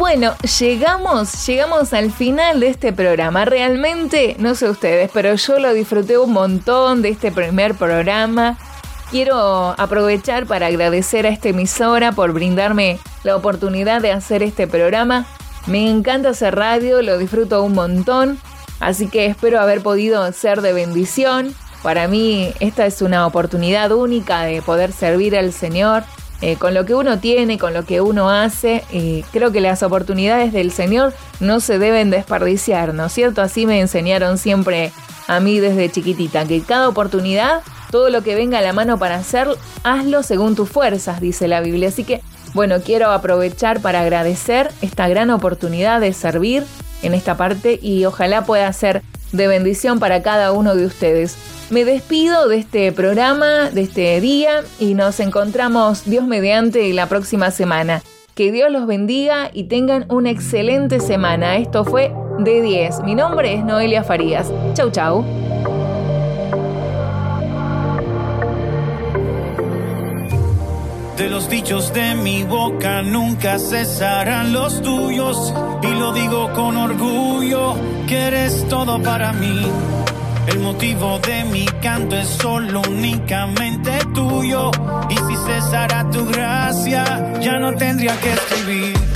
Bueno, 0.00 0.34
llegamos, 0.58 1.46
llegamos 1.46 1.92
al 1.92 2.10
final 2.10 2.58
de 2.60 2.68
este 2.68 2.90
programa. 2.90 3.44
Realmente, 3.44 4.34
no 4.38 4.54
sé 4.54 4.70
ustedes, 4.70 5.10
pero 5.12 5.34
yo 5.34 5.58
lo 5.58 5.74
disfruté 5.74 6.16
un 6.16 6.32
montón 6.32 7.02
de 7.02 7.10
este 7.10 7.30
primer 7.30 7.74
programa. 7.74 8.56
Quiero 9.10 9.74
aprovechar 9.78 10.46
para 10.46 10.68
agradecer 10.68 11.26
a 11.26 11.28
esta 11.28 11.50
emisora 11.50 12.12
por 12.12 12.32
brindarme 12.32 12.98
la 13.24 13.36
oportunidad 13.36 14.00
de 14.00 14.10
hacer 14.10 14.42
este 14.42 14.66
programa. 14.66 15.26
Me 15.66 15.90
encanta 15.90 16.30
hacer 16.30 16.56
radio, 16.56 17.02
lo 17.02 17.18
disfruto 17.18 17.62
un 17.62 17.74
montón, 17.74 18.38
así 18.80 19.06
que 19.06 19.26
espero 19.26 19.60
haber 19.60 19.82
podido 19.82 20.32
ser 20.32 20.62
de 20.62 20.72
bendición. 20.72 21.54
Para 21.82 22.08
mí 22.08 22.54
esta 22.60 22.86
es 22.86 23.02
una 23.02 23.26
oportunidad 23.26 23.92
única 23.92 24.44
de 24.44 24.62
poder 24.62 24.92
servir 24.92 25.36
al 25.36 25.52
Señor 25.52 26.04
eh, 26.40 26.56
con 26.56 26.74
lo 26.74 26.86
que 26.86 26.94
uno 26.94 27.18
tiene, 27.18 27.58
con 27.58 27.74
lo 27.74 27.84
que 27.84 28.00
uno 28.00 28.30
hace. 28.30 28.84
creo 29.32 29.52
que 29.52 29.60
las 29.60 29.82
oportunidades 29.82 30.52
del 30.52 30.72
Señor 30.72 31.12
no 31.40 31.60
se 31.60 31.78
deben 31.78 32.10
desperdiciar, 32.10 32.94
¿no 32.94 33.06
es 33.06 33.12
cierto? 33.12 33.42
Así 33.42 33.66
me 33.66 33.80
enseñaron 33.80 34.38
siempre 34.38 34.92
a 35.30 35.38
mí 35.38 35.60
desde 35.60 35.90
chiquitita, 35.90 36.44
que 36.44 36.60
cada 36.60 36.88
oportunidad, 36.88 37.62
todo 37.92 38.10
lo 38.10 38.22
que 38.22 38.34
venga 38.34 38.58
a 38.58 38.62
la 38.62 38.72
mano 38.72 38.98
para 38.98 39.16
hacer, 39.16 39.48
hazlo 39.84 40.24
según 40.24 40.56
tus 40.56 40.68
fuerzas, 40.68 41.20
dice 41.20 41.46
la 41.46 41.60
Biblia. 41.60 41.88
Así 41.88 42.02
que, 42.02 42.20
bueno, 42.52 42.80
quiero 42.84 43.12
aprovechar 43.12 43.80
para 43.80 44.00
agradecer 44.00 44.72
esta 44.82 45.08
gran 45.08 45.30
oportunidad 45.30 46.00
de 46.00 46.12
servir 46.12 46.64
en 47.02 47.14
esta 47.14 47.36
parte 47.36 47.78
y 47.80 48.04
ojalá 48.06 48.44
pueda 48.44 48.72
ser 48.72 49.02
de 49.32 49.48
bendición 49.48 49.98
para 49.98 50.22
cada 50.22 50.52
uno 50.52 50.74
de 50.74 50.86
ustedes. 50.86 51.36
Me 51.70 51.84
despido 51.84 52.48
de 52.48 52.58
este 52.58 52.90
programa, 52.92 53.70
de 53.70 53.82
este 53.82 54.20
día 54.20 54.62
y 54.78 54.94
nos 54.94 55.20
encontramos 55.20 56.04
Dios 56.04 56.26
mediante 56.26 56.92
la 56.92 57.08
próxima 57.08 57.50
semana. 57.50 58.02
Que 58.34 58.52
Dios 58.52 58.70
los 58.70 58.86
bendiga 58.86 59.50
y 59.52 59.64
tengan 59.64 60.06
una 60.08 60.30
excelente 60.30 61.00
semana. 61.00 61.56
Esto 61.58 61.84
fue 61.84 62.12
de 62.38 62.62
10. 62.62 63.00
Mi 63.00 63.14
nombre 63.14 63.54
es 63.54 63.64
Noelia 63.64 64.02
Farías. 64.02 64.50
Chau 64.74 64.90
chau. 64.90 65.24
De 71.20 71.28
los 71.28 71.50
dichos 71.50 71.92
de 71.92 72.14
mi 72.14 72.44
boca 72.44 73.02
nunca 73.02 73.58
cesarán 73.58 74.54
los 74.54 74.80
tuyos. 74.80 75.52
Y 75.82 75.88
lo 75.88 76.14
digo 76.14 76.50
con 76.54 76.78
orgullo, 76.78 77.74
que 78.08 78.16
eres 78.16 78.66
todo 78.70 79.02
para 79.02 79.30
mí. 79.34 79.66
El 80.46 80.60
motivo 80.60 81.18
de 81.18 81.44
mi 81.44 81.66
canto 81.82 82.16
es 82.16 82.26
solo 82.26 82.80
únicamente 82.88 83.98
tuyo. 84.14 84.70
Y 85.10 85.14
si 85.14 85.36
cesara 85.36 86.08
tu 86.10 86.24
gracia, 86.24 87.34
ya 87.38 87.58
no 87.58 87.74
tendría 87.74 88.18
que 88.18 88.32
escribir. 88.32 89.09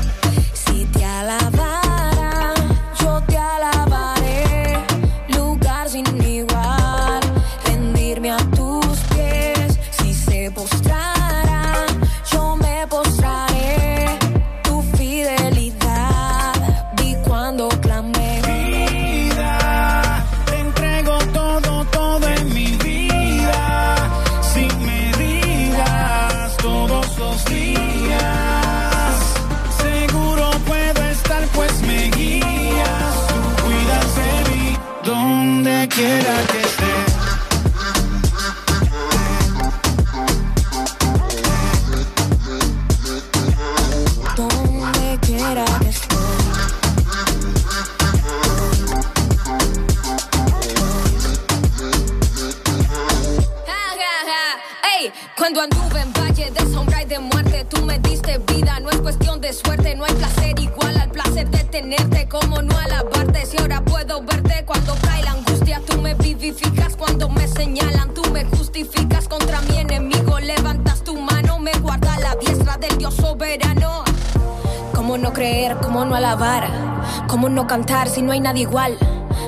hay 78.35 78.41
nadie 78.41 78.63
igual. 78.63 78.99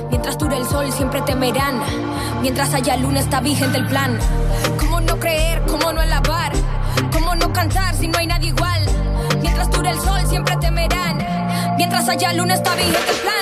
Mientras 0.09 0.37
dure 0.37 0.57
el 0.57 0.65
sol 0.65 0.91
siempre 0.93 1.21
temerán. 1.21 1.81
Mientras 2.41 2.73
haya 2.73 2.95
luna 2.95 3.19
está 3.19 3.41
vigente 3.41 3.77
el 3.77 3.85
plan. 3.85 4.17
¿Cómo 4.79 5.01
no 5.01 5.19
creer? 5.19 5.61
¿Cómo 5.67 5.91
no 5.91 5.99
alabar? 5.99 6.53
¿Cómo 7.11 7.35
no 7.35 7.51
cantar 7.51 7.93
si 7.95 8.07
no 8.07 8.17
hay 8.17 8.27
nadie 8.27 8.49
igual? 8.49 8.85
Mientras 9.41 9.69
dure 9.71 9.91
el 9.91 9.99
sol 9.99 10.21
siempre 10.27 10.55
temerán. 10.57 11.17
Mientras 11.77 12.07
haya 12.07 12.31
luna 12.33 12.53
está 12.55 12.75
vigente 12.75 13.11
el 13.11 13.17
plan. 13.17 13.36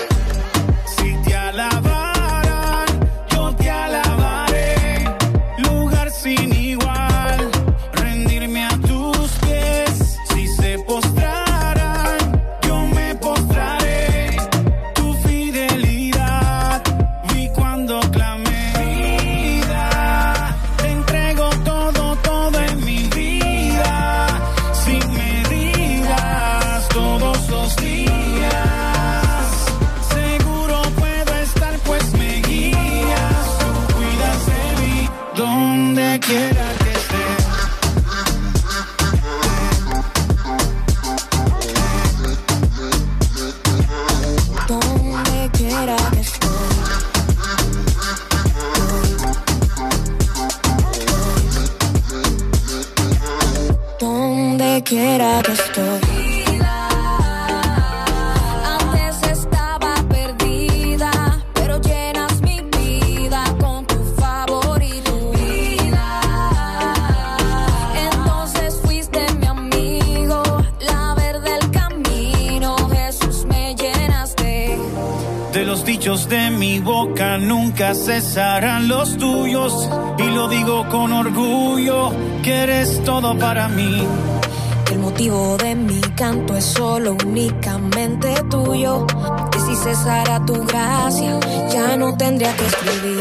confesara 89.95 90.45
tu 90.45 90.53
gracia, 90.65 91.39
ya 91.71 91.95
no 91.95 92.15
tendría 92.17 92.53
que 92.55 92.65
escribir. 92.65 93.14